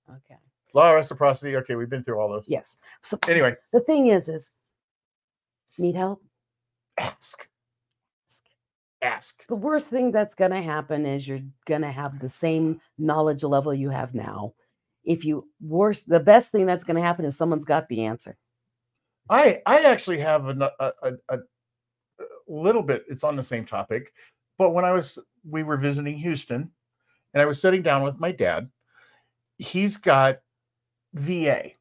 "Okay, 0.08 0.36
Law 0.74 0.90
of 0.90 0.96
reciprocity. 0.96 1.56
Okay, 1.56 1.74
we've 1.76 1.90
been 1.90 2.02
through 2.02 2.18
all 2.20 2.28
those. 2.28 2.48
yes." 2.48 2.76
So 3.02 3.18
Anyway, 3.28 3.56
the 3.72 3.80
thing 3.80 4.08
is, 4.08 4.28
is 4.28 4.50
need 5.78 5.94
help. 5.96 6.22
ask. 6.98 7.48
Ask. 8.26 8.42
Ask. 9.02 9.46
The 9.46 9.54
worst 9.54 9.86
thing 9.88 10.10
that's 10.12 10.34
going 10.34 10.50
to 10.50 10.60
happen 10.60 11.06
is 11.06 11.26
you're 11.26 11.40
going 11.66 11.80
to 11.82 11.90
have 11.92 12.18
the 12.18 12.28
same 12.28 12.80
knowledge 12.98 13.42
level 13.44 13.72
you 13.72 13.88
have 13.90 14.14
now. 14.14 14.52
If 15.04 15.24
you 15.24 15.48
worse, 15.62 16.04
the 16.04 16.20
best 16.20 16.52
thing 16.52 16.66
that's 16.66 16.84
going 16.84 16.96
to 16.96 17.02
happen 17.02 17.24
is 17.24 17.34
someone's 17.36 17.64
got 17.64 17.88
the 17.88 18.04
answer. 18.04 18.36
I 19.30 19.62
I 19.64 19.84
actually 19.84 20.18
have 20.18 20.48
a, 20.48 20.72
a, 20.80 21.12
a, 21.28 21.38
little 22.48 22.82
bit. 22.82 23.04
It's 23.08 23.24
on 23.24 23.36
the 23.36 23.42
same 23.42 23.64
topic, 23.64 24.12
but 24.58 24.70
when 24.70 24.84
I 24.84 24.92
was 24.92 25.18
we 25.48 25.62
were 25.62 25.76
visiting 25.76 26.18
Houston, 26.18 26.70
and 27.32 27.40
I 27.40 27.46
was 27.46 27.60
sitting 27.60 27.80
down 27.80 28.02
with 28.02 28.18
my 28.18 28.32
dad. 28.32 28.68
He's 29.58 29.96
got 29.96 30.40
VA, 31.14 31.72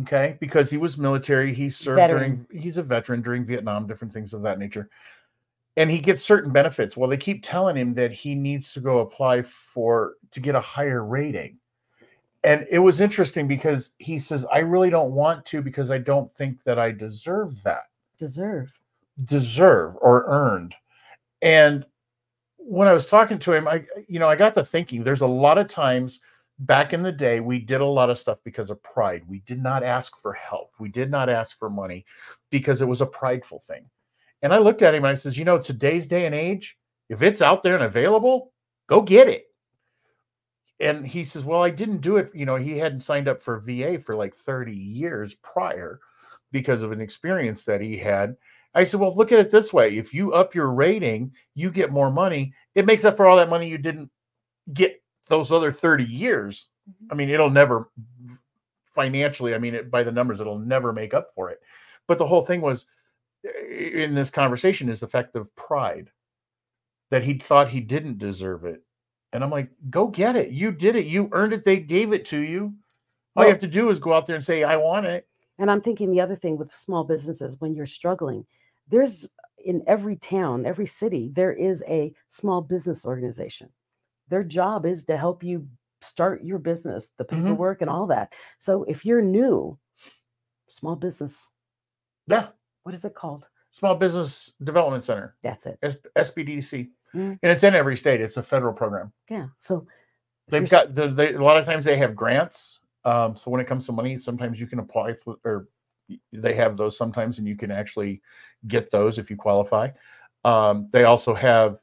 okay, 0.00 0.36
because 0.40 0.70
he 0.70 0.76
was 0.76 0.98
military. 0.98 1.54
He 1.54 1.70
served 1.70 1.96
Veteran. 1.96 2.46
during. 2.50 2.62
He's 2.62 2.78
a 2.78 2.82
veteran 2.82 3.22
during 3.22 3.44
Vietnam, 3.44 3.86
different 3.86 4.12
things 4.12 4.34
of 4.34 4.42
that 4.42 4.58
nature, 4.58 4.90
and 5.76 5.88
he 5.88 6.00
gets 6.00 6.22
certain 6.22 6.52
benefits. 6.52 6.96
Well, 6.96 7.08
they 7.08 7.16
keep 7.16 7.44
telling 7.44 7.76
him 7.76 7.94
that 7.94 8.10
he 8.10 8.34
needs 8.34 8.72
to 8.72 8.80
go 8.80 8.98
apply 8.98 9.42
for 9.42 10.14
to 10.32 10.40
get 10.40 10.56
a 10.56 10.60
higher 10.60 11.04
rating 11.04 11.58
and 12.44 12.66
it 12.70 12.78
was 12.78 13.00
interesting 13.00 13.46
because 13.46 13.90
he 13.98 14.18
says 14.18 14.46
i 14.52 14.58
really 14.58 14.90
don't 14.90 15.12
want 15.12 15.44
to 15.46 15.62
because 15.62 15.90
i 15.90 15.98
don't 15.98 16.30
think 16.30 16.62
that 16.64 16.78
i 16.78 16.90
deserve 16.90 17.62
that. 17.62 17.84
Deserve. 18.18 18.72
deserve 19.24 19.96
or 20.00 20.24
earned. 20.26 20.74
And 21.40 21.84
when 22.56 22.88
i 22.88 22.92
was 22.92 23.06
talking 23.06 23.38
to 23.40 23.52
him 23.52 23.66
i 23.66 23.84
you 24.08 24.18
know 24.18 24.28
i 24.28 24.36
got 24.36 24.54
to 24.54 24.64
thinking 24.64 25.02
there's 25.02 25.22
a 25.22 25.26
lot 25.26 25.58
of 25.58 25.66
times 25.66 26.20
back 26.60 26.92
in 26.92 27.02
the 27.02 27.10
day 27.10 27.40
we 27.40 27.58
did 27.58 27.80
a 27.80 27.84
lot 27.84 28.10
of 28.10 28.18
stuff 28.18 28.38
because 28.44 28.70
of 28.70 28.80
pride. 28.82 29.22
We 29.26 29.40
did 29.40 29.60
not 29.60 29.82
ask 29.82 30.16
for 30.20 30.32
help. 30.32 30.72
We 30.78 30.88
did 30.88 31.10
not 31.10 31.28
ask 31.28 31.58
for 31.58 31.68
money 31.68 32.04
because 32.50 32.82
it 32.82 32.86
was 32.86 33.00
a 33.00 33.06
prideful 33.06 33.60
thing. 33.60 33.84
And 34.42 34.52
i 34.52 34.58
looked 34.58 34.82
at 34.82 34.94
him 34.94 35.04
and 35.04 35.12
i 35.12 35.14
says 35.14 35.38
you 35.38 35.44
know 35.44 35.58
today's 35.58 36.06
day 36.06 36.26
and 36.26 36.34
age 36.34 36.76
if 37.08 37.22
it's 37.22 37.42
out 37.42 37.62
there 37.62 37.74
and 37.74 37.84
available 37.84 38.52
go 38.86 39.00
get 39.00 39.28
it 39.28 39.51
and 40.82 41.06
he 41.06 41.24
says 41.24 41.44
well 41.44 41.62
i 41.62 41.70
didn't 41.70 42.02
do 42.02 42.16
it 42.16 42.30
you 42.34 42.44
know 42.44 42.56
he 42.56 42.76
hadn't 42.76 43.00
signed 43.00 43.28
up 43.28 43.42
for 43.42 43.60
va 43.60 43.98
for 43.98 44.14
like 44.14 44.34
30 44.34 44.74
years 44.74 45.34
prior 45.36 46.00
because 46.52 46.82
of 46.82 46.92
an 46.92 47.00
experience 47.00 47.64
that 47.64 47.80
he 47.80 47.96
had. 47.96 48.36
I 48.74 48.84
said 48.84 49.00
well 49.00 49.16
look 49.16 49.32
at 49.32 49.40
it 49.40 49.50
this 49.50 49.72
way. 49.72 49.96
If 49.96 50.14
you 50.14 50.32
up 50.32 50.54
your 50.54 50.70
rating 50.70 51.32
you 51.54 51.70
get 51.70 51.90
more 51.90 52.10
money. 52.10 52.54
It 52.74 52.86
makes 52.86 53.04
up 53.04 53.16
for 53.16 53.26
all 53.26 53.36
that 53.36 53.50
money 53.50 53.68
you 53.68 53.78
didn't 53.78 54.10
get 54.72 55.02
those 55.28 55.50
other 55.50 55.72
30 55.72 56.04
years. 56.04 56.68
Mm-hmm. 56.88 57.12
I 57.12 57.14
mean 57.16 57.30
it'll 57.30 57.50
never 57.50 57.90
financially 58.84 59.54
i 59.54 59.58
mean 59.58 59.74
it, 59.74 59.90
by 59.90 60.02
the 60.02 60.12
numbers 60.12 60.38
it'll 60.38 60.58
never 60.58 60.92
make 60.92 61.14
up 61.14 61.30
for 61.34 61.50
it. 61.50 61.60
But 62.06 62.18
the 62.18 62.26
whole 62.26 62.42
thing 62.42 62.60
was 62.60 62.86
eh, 63.44 64.02
in 64.04 64.14
this 64.14 64.30
conversation 64.30 64.88
is 64.88 65.00
the 65.00 65.08
fact 65.08 65.34
of 65.34 65.54
pride 65.56 66.10
that 67.10 67.24
he 67.24 67.38
thought 67.38 67.68
he 67.68 67.80
didn't 67.80 68.18
deserve 68.18 68.64
it 68.64 68.82
and 69.32 69.42
I'm 69.42 69.50
like, 69.50 69.70
go 69.90 70.06
get 70.06 70.36
it. 70.36 70.50
You 70.50 70.70
did 70.72 70.96
it. 70.96 71.06
You 71.06 71.28
earned 71.32 71.52
it. 71.52 71.64
They 71.64 71.78
gave 71.78 72.12
it 72.12 72.24
to 72.26 72.38
you. 72.40 72.74
All 73.34 73.40
Well- 73.42 73.46
you 73.46 73.52
have 73.52 73.60
to 73.60 73.66
do 73.66 73.88
is 73.90 73.98
go 73.98 74.12
out 74.12 74.26
there 74.26 74.36
and 74.36 74.44
say, 74.44 74.62
I 74.62 74.76
want 74.76 75.06
it. 75.06 75.26
And 75.58 75.70
I'm 75.70 75.80
thinking 75.80 76.10
the 76.10 76.20
other 76.20 76.36
thing 76.36 76.56
with 76.56 76.74
small 76.74 77.04
businesses 77.04 77.60
when 77.60 77.74
you're 77.74 77.86
struggling, 77.86 78.46
there's 78.88 79.28
in 79.64 79.82
every 79.86 80.16
town, 80.16 80.66
every 80.66 80.86
city, 80.86 81.30
there 81.32 81.52
is 81.52 81.84
a 81.86 82.12
small 82.26 82.60
business 82.62 83.06
organization. 83.06 83.68
Their 84.28 84.42
job 84.42 84.84
is 84.86 85.04
to 85.04 85.16
help 85.16 85.44
you 85.44 85.68
start 86.00 86.42
your 86.42 86.58
business, 86.58 87.10
the 87.16 87.24
Mhm. 87.24 87.28
paperwork 87.44 87.80
and 87.80 87.88
all 87.88 88.06
that. 88.08 88.32
So 88.58 88.82
if 88.84 89.04
you're 89.06 89.22
new, 89.22 89.78
small 90.68 90.96
business, 90.96 91.50
Yeah. 92.26 92.48
what 92.82 92.94
is 92.94 93.04
it 93.04 93.14
called? 93.14 93.48
Small 93.70 93.94
Business 93.94 94.52
Development 94.62 95.02
Center, 95.04 95.36
That's 95.42 95.64
it. 95.66 95.78
S- 95.82 95.96
SBDC. 96.16 96.90
Mm. 97.14 97.38
And 97.42 97.52
it's 97.52 97.62
in 97.62 97.74
every 97.74 97.96
state. 97.96 98.20
It's 98.20 98.36
a 98.36 98.42
federal 98.42 98.72
program. 98.72 99.12
Yeah. 99.30 99.48
So 99.56 99.86
They've 100.48 100.68
got 100.68 100.94
the, 100.94 101.08
they, 101.08 101.34
a 101.34 101.40
lot 101.42 101.56
of 101.56 101.64
times 101.64 101.84
they 101.84 101.96
have 101.96 102.14
grants. 102.16 102.80
Um, 103.04 103.36
so 103.36 103.50
when 103.50 103.60
it 103.60 103.66
comes 103.66 103.86
to 103.86 103.92
money, 103.92 104.18
sometimes 104.18 104.60
you 104.60 104.66
can 104.66 104.80
apply 104.80 105.14
for, 105.14 105.36
or 105.44 105.68
they 106.32 106.54
have 106.54 106.76
those 106.76 106.96
sometimes, 106.98 107.38
and 107.38 107.46
you 107.48 107.56
can 107.56 107.70
actually 107.70 108.20
get 108.66 108.90
those 108.90 109.18
if 109.18 109.30
you 109.30 109.36
qualify. 109.36 109.88
Um, 110.44 110.88
they 110.92 111.04
also 111.04 111.32
have 111.34 111.78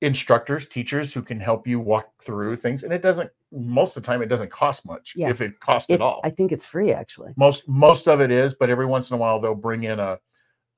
instructors, 0.00 0.66
teachers 0.66 1.12
who 1.12 1.22
can 1.22 1.40
help 1.40 1.66
you 1.66 1.80
walk 1.80 2.10
through 2.22 2.56
things, 2.56 2.84
and 2.84 2.92
it 2.92 3.02
doesn't. 3.02 3.30
Most 3.50 3.96
of 3.96 4.02
the 4.02 4.06
time, 4.06 4.22
it 4.22 4.26
doesn't 4.26 4.50
cost 4.50 4.86
much 4.86 5.14
Yeah. 5.16 5.30
if 5.30 5.40
it 5.40 5.58
costs 5.60 5.90
if- 5.90 5.94
at 5.96 6.00
all. 6.00 6.20
I 6.22 6.30
think 6.30 6.52
it's 6.52 6.64
free 6.64 6.92
actually. 6.92 7.32
most 7.36 7.66
most 7.68 8.06
of 8.08 8.20
it 8.20 8.30
is, 8.30 8.54
but 8.54 8.70
every 8.70 8.86
once 8.86 9.10
in 9.10 9.14
a 9.14 9.18
while 9.18 9.40
they'll 9.40 9.54
bring 9.54 9.84
in 9.84 9.98
a 9.98 10.18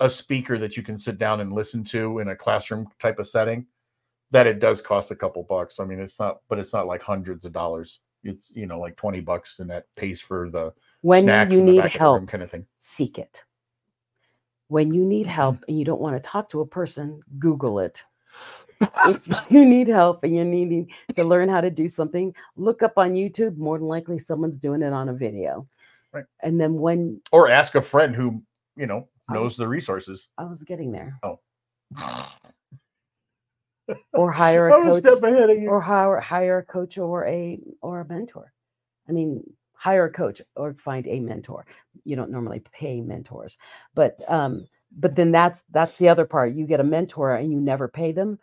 a 0.01 0.09
speaker 0.09 0.57
that 0.59 0.77
you 0.79 0.83
can 0.83 0.97
sit 0.97 1.19
down 1.19 1.41
and 1.43 1.53
listen 1.53 1.85
to 1.85 2.21
in 2.21 2.29
a 2.29 2.37
classroom 2.37 2.89
type 2.99 3.19
of 3.19 3.27
setting. 3.27 3.67
That 4.33 4.47
it 4.47 4.61
does 4.61 4.81
cost 4.81 5.11
a 5.11 5.17
couple 5.17 5.43
bucks. 5.43 5.81
I 5.81 5.85
mean, 5.85 5.99
it's 6.01 6.19
not, 6.19 6.39
but 6.49 6.59
it's 6.59 6.73
not 6.73 6.87
like 6.87 7.03
hundreds 7.03 7.45
of 7.45 7.53
dollars. 7.53 8.01
It's 8.23 8.51
you 8.53 8.67
know 8.67 8.79
like 8.79 8.97
twenty 8.97 9.21
bucks, 9.21 9.59
and 9.61 9.71
that 9.71 9.87
pays 9.97 10.21
for 10.21 10.51
the 10.51 10.73
When 11.03 11.23
snacks 11.25 11.57
you 11.57 11.63
need 11.63 11.77
back 11.79 11.87
of 11.87 11.93
the 11.93 11.99
help, 11.99 12.29
kind 12.29 12.43
of 12.43 12.51
thing. 12.51 12.67
seek 12.79 13.19
it. 13.19 13.43
When 14.69 14.95
you 14.95 15.05
need 15.05 15.27
help 15.27 15.59
and 15.69 15.79
you 15.79 15.85
don't 15.85 16.01
want 16.01 16.17
to 16.23 16.29
talk 16.29 16.49
to 16.51 16.61
a 16.61 16.67
person, 16.67 17.21
Google 17.39 17.81
it. 17.81 18.05
if 19.07 19.29
you 19.51 19.65
need 19.65 19.89
help 19.89 20.23
and 20.23 20.35
you're 20.37 20.45
needing 20.45 20.91
to 21.17 21.25
learn 21.25 21.49
how 21.49 21.61
to 21.61 21.71
do 21.71 21.89
something, 21.89 22.35
look 22.57 22.83
up 22.83 22.95
on 22.99 23.15
YouTube. 23.15 23.57
More 23.57 23.79
than 23.79 23.89
likely, 23.89 24.19
someone's 24.19 24.59
doing 24.59 24.83
it 24.83 24.93
on 24.93 25.09
a 25.09 25.15
video. 25.15 25.67
Right. 26.13 26.25
And 26.43 26.61
then 26.61 26.75
when 26.75 27.21
Or 27.33 27.49
ask 27.49 27.75
a 27.75 27.83
friend 27.83 28.15
who 28.15 28.43
you 28.77 28.87
know 28.87 29.09
knows 29.29 29.57
the 29.57 29.67
resources. 29.67 30.29
I 30.39 30.45
was 30.45 30.63
getting 30.63 30.93
there, 30.93 31.19
Oh, 31.23 31.39
or 34.13 34.31
hire 34.31 34.69
a 34.69 34.73
coach 34.73 34.99
step 34.99 35.23
ahead 35.23 35.51
of 35.51 35.59
you. 35.59 35.69
or 35.69 35.81
hire 35.81 36.21
hire 36.21 36.59
a 36.59 36.65
coach 36.65 36.99
or 36.99 37.27
a 37.27 37.59
or 37.83 38.01
a 38.01 38.09
mentor. 38.09 38.53
I 39.09 39.13
mean, 39.13 39.43
hire 39.73 40.05
a 40.05 40.13
coach 40.13 40.43
or 40.57 40.75
find 40.75 41.07
a 41.07 41.21
mentor. 41.21 41.67
You 42.05 42.17
don't 42.17 42.31
normally 42.31 42.63
pay 42.73 43.01
mentors, 43.01 43.57
but 43.95 44.19
um, 44.29 44.67
but 44.97 45.17
then 45.17 45.33
that's 45.33 45.65
that's 45.71 45.97
the 45.97 46.09
other 46.09 46.27
part. 46.27 46.55
You 46.55 46.67
get 46.67 46.81
a 46.81 46.85
mentor 46.85 47.35
and 47.35 47.53
you 47.53 47.61
never 47.61 47.89
pay 47.89 48.13
them, 48.13 48.39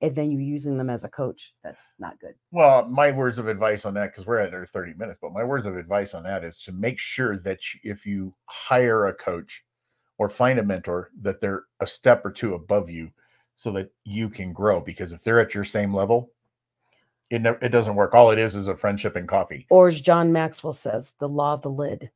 and 0.00 0.14
then 0.14 0.30
you're 0.30 0.40
using 0.40 0.76
them 0.76 0.90
as 0.90 1.04
a 1.04 1.08
coach. 1.08 1.54
That's 1.62 1.92
not 1.98 2.18
good. 2.20 2.34
Well, 2.50 2.88
my 2.88 3.12
words 3.12 3.38
of 3.38 3.48
advice 3.48 3.86
on 3.86 3.94
that, 3.94 4.10
because 4.12 4.26
we're 4.26 4.40
at 4.40 4.52
our 4.52 4.66
30 4.66 4.94
minutes, 4.94 5.18
but 5.22 5.32
my 5.32 5.44
words 5.44 5.64
of 5.64 5.76
advice 5.76 6.12
on 6.14 6.24
that 6.24 6.44
is 6.44 6.60
to 6.62 6.72
make 6.72 6.98
sure 6.98 7.38
that 7.38 7.60
if 7.82 8.04
you 8.04 8.34
hire 8.46 9.06
a 9.06 9.14
coach 9.14 9.64
or 10.18 10.28
find 10.28 10.58
a 10.58 10.64
mentor, 10.64 11.10
that 11.22 11.40
they're 11.40 11.64
a 11.80 11.86
step 11.86 12.26
or 12.26 12.30
two 12.30 12.54
above 12.54 12.90
you 12.90 13.10
so 13.54 13.70
that 13.72 13.90
you 14.04 14.28
can 14.28 14.52
grow. 14.52 14.80
Because 14.80 15.12
if 15.12 15.22
they're 15.22 15.40
at 15.40 15.54
your 15.54 15.64
same 15.64 15.94
level, 15.94 16.30
it, 17.30 17.40
never, 17.40 17.58
it 17.62 17.70
doesn't 17.70 17.94
work. 17.94 18.14
All 18.14 18.30
it 18.30 18.38
is 18.38 18.54
is 18.54 18.68
a 18.68 18.76
friendship 18.76 19.16
and 19.16 19.28
coffee. 19.28 19.66
Or 19.70 19.88
as 19.88 20.00
John 20.00 20.32
Maxwell 20.32 20.72
says, 20.72 21.14
the 21.18 21.28
law 21.28 21.54
of 21.54 21.62
the 21.62 21.70
lid. 21.70 22.10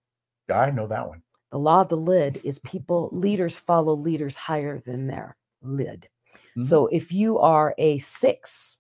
I 0.53 0.71
know 0.71 0.87
that 0.87 1.09
one. 1.09 1.23
The 1.53 1.59
law 1.59 1.81
of 1.81 1.89
the 1.89 1.97
lid 1.97 2.41
is 2.45 2.59
people 2.61 3.09
leaders 3.13 3.57
follow 3.57 3.95
leaders 3.95 4.37
higher 4.37 4.79
than 4.79 5.07
their 5.07 5.37
lid. 5.63 6.09
Mhm. 6.57 6.65
So 6.65 6.87
if 6.89 7.13
you 7.13 7.39
are 7.39 7.75
a 7.79 7.99
six, 7.99 8.77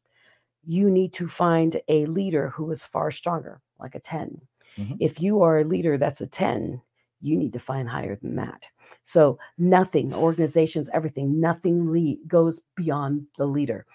you 0.64 0.90
need 0.90 1.12
to 1.14 1.28
find 1.28 1.80
a 1.88 2.06
leader 2.06 2.50
who 2.50 2.70
is 2.70 2.84
far 2.84 3.10
stronger, 3.10 3.62
like 3.78 3.94
a 3.94 4.00
10. 4.00 4.40
Mhm. 4.76 4.96
If 5.00 5.20
you 5.20 5.42
are 5.42 5.58
a 5.58 5.64
leader 5.64 5.96
that's 5.96 6.20
a 6.20 6.26
10, 6.26 6.82
you 7.26 7.36
need 7.36 7.52
to 7.54 7.58
find 7.58 7.88
higher 7.88 8.16
than 8.16 8.36
that. 8.36 8.68
So 9.02 9.38
nothing, 9.58 10.14
organizations, 10.14 10.88
everything, 10.92 11.40
nothing 11.40 11.90
le- 11.90 12.16
goes 12.26 12.60
beyond 12.76 13.26
the 13.38 13.46
leader, 13.46 13.86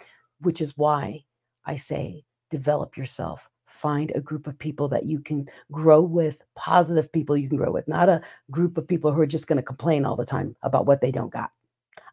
which 0.42 0.62
is 0.62 0.78
why 0.78 1.24
I 1.66 1.76
say 1.78 2.26
develop 2.50 2.98
yourself. 2.98 3.50
Find 3.68 4.12
a 4.14 4.22
group 4.22 4.48
of 4.48 4.60
people 4.60 4.90
that 4.90 5.06
you 5.06 5.20
can 5.20 5.50
grow 5.72 6.02
with, 6.02 6.44
positive 6.56 7.12
people 7.12 7.38
you 7.38 7.48
can 7.48 7.58
grow 7.58 7.72
with, 7.72 7.88
not 7.88 8.10
a 8.10 8.22
group 8.52 8.78
of 8.78 8.88
people 8.88 9.14
who 9.14 9.22
are 9.22 9.26
just 9.28 9.48
going 9.48 9.58
to 9.58 9.64
complain 9.64 10.06
all 10.06 10.18
the 10.18 10.26
time 10.26 10.56
about 10.62 10.86
what 10.86 11.00
they 11.00 11.12
don't 11.12 11.32
got. 11.32 11.52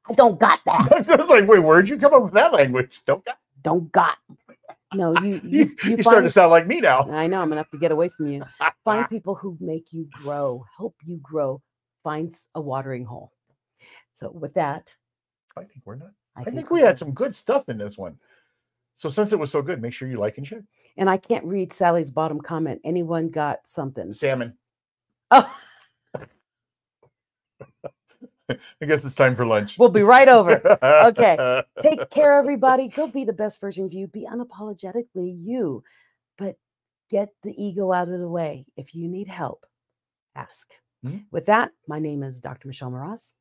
I 0.09 0.15
don't 0.15 0.39
got 0.39 0.61
that. 0.67 0.89
I 1.11 1.17
was 1.17 1.31
like, 1.31 1.49
wait, 1.49 1.59
where'd 1.59 1.89
you 1.89 1.99
come 1.99 2.15
up 2.15 2.23
with 2.23 2.33
that 2.35 2.53
language? 2.53 3.03
Don't 3.07 3.25
got. 3.25 3.39
Don't 3.63 3.91
got. 3.93 4.19
No, 4.95 5.15
you 5.23 5.41
you, 5.45 5.67
you, 5.85 5.97
you, 5.97 6.03
starting 6.03 6.25
to 6.25 6.31
sound 6.31 6.51
like 6.51 6.67
me 6.67 6.81
now. 6.81 7.11
I 7.11 7.27
know 7.27 7.41
I'm 7.41 7.49
gonna 7.49 7.61
have 7.61 7.71
to 7.71 7.79
get 7.79 7.93
away 7.93 8.09
from 8.09 8.29
you. 8.29 8.45
Find 8.85 9.09
people 9.11 9.35
who 9.35 9.57
make 9.61 9.93
you 9.93 10.09
grow, 10.13 10.65
help 10.77 10.95
you 11.05 11.19
grow. 11.23 11.61
Find 12.03 12.33
a 12.55 12.61
watering 12.61 13.05
hole. 13.05 13.33
So 14.15 14.31
with 14.31 14.55
that, 14.55 14.95
I 15.57 15.61
think 15.61 15.83
we're 15.85 15.97
not. 15.97 16.13
I, 16.37 16.43
I 16.43 16.45
think 16.45 16.71
we're 16.71 16.77
we 16.77 16.83
had 16.83 16.99
some 16.99 17.13
good 17.13 17.35
stuff 17.35 17.69
in 17.69 17.79
this 17.79 17.99
one. 17.99 18.19
So 18.95 19.09
since 19.09 19.33
it 19.33 19.39
was 19.39 19.51
so 19.51 19.63
good, 19.63 19.81
make 19.81 19.93
sure 19.93 20.09
you 20.09 20.19
like 20.19 20.39
and 20.39 20.47
share. 20.47 20.65
And 20.97 21.09
I 21.09 21.17
can't 21.17 21.45
read 21.45 21.73
Sally's 21.73 22.11
bottom 22.11 22.41
comment. 22.41 22.81
Anyone 22.83 23.29
got 23.29 23.61
something? 23.65 24.13
Salmon. 24.13 24.55
Oh, 25.31 25.57
I 28.83 28.87
guess 28.87 29.05
it's 29.05 29.15
time 29.15 29.37
for 29.37 29.47
lunch. 29.47 29.79
we'll 29.79 29.89
be 29.89 30.03
right 30.03 30.29
over. 30.29 30.61
Okay. 30.83 31.63
Take 31.81 32.11
care, 32.11 32.35
everybody. 32.39 32.89
Go 32.89 33.07
be 33.07 33.25
the 33.25 33.33
best 33.33 33.61
version 33.61 33.85
of 33.85 33.93
you. 33.93 34.07
Be 34.07 34.27
unapologetically 34.31 35.37
you, 35.45 35.83
but 36.37 36.57
get 37.11 37.29
the 37.43 37.53
ego 37.63 37.93
out 37.93 38.09
of 38.09 38.19
the 38.19 38.29
way. 38.29 38.67
If 38.77 38.95
you 38.95 39.09
need 39.09 39.29
help, 39.29 39.65
ask. 40.35 40.71
Mhm. 41.07 41.25
With 41.31 41.47
that, 41.47 41.71
my 41.87 41.99
name 41.99 42.23
is 42.23 42.41
Dr. 42.41 42.69
Michelle 42.69 42.91
Mras. 42.91 43.33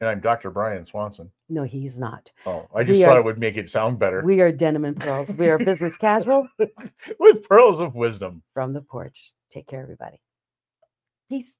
And 0.00 0.08
I'm 0.08 0.20
Dr. 0.20 0.50
Brian 0.50 0.86
Swanson. 0.86 1.32
No, 1.48 1.64
he's 1.64 1.98
not. 1.98 2.30
Oh, 2.46 2.68
I 2.72 2.84
just 2.84 2.98
We 2.98 3.04
thought 3.04 3.16
are- 3.16 3.20
it 3.20 3.24
would 3.24 3.38
make 3.40 3.56
it 3.56 3.68
sound 3.68 3.98
better. 3.98 4.22
We 4.24 4.40
are 4.40 4.52
Denim 4.52 4.84
and 4.84 4.98
Pearls. 5.00 5.34
We 5.34 5.48
are 5.48 5.58
business 5.58 5.96
casual 6.06 6.46
With 7.18 7.48
pearls 7.48 7.80
of 7.80 7.96
wisdom. 7.96 8.42
from 8.54 8.74
the 8.74 8.80
porch. 8.82 9.32
Take 9.50 9.66
care, 9.66 9.82
everybody. 9.82 10.20
Peace. 11.28 11.58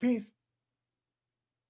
Peace. 0.00 0.30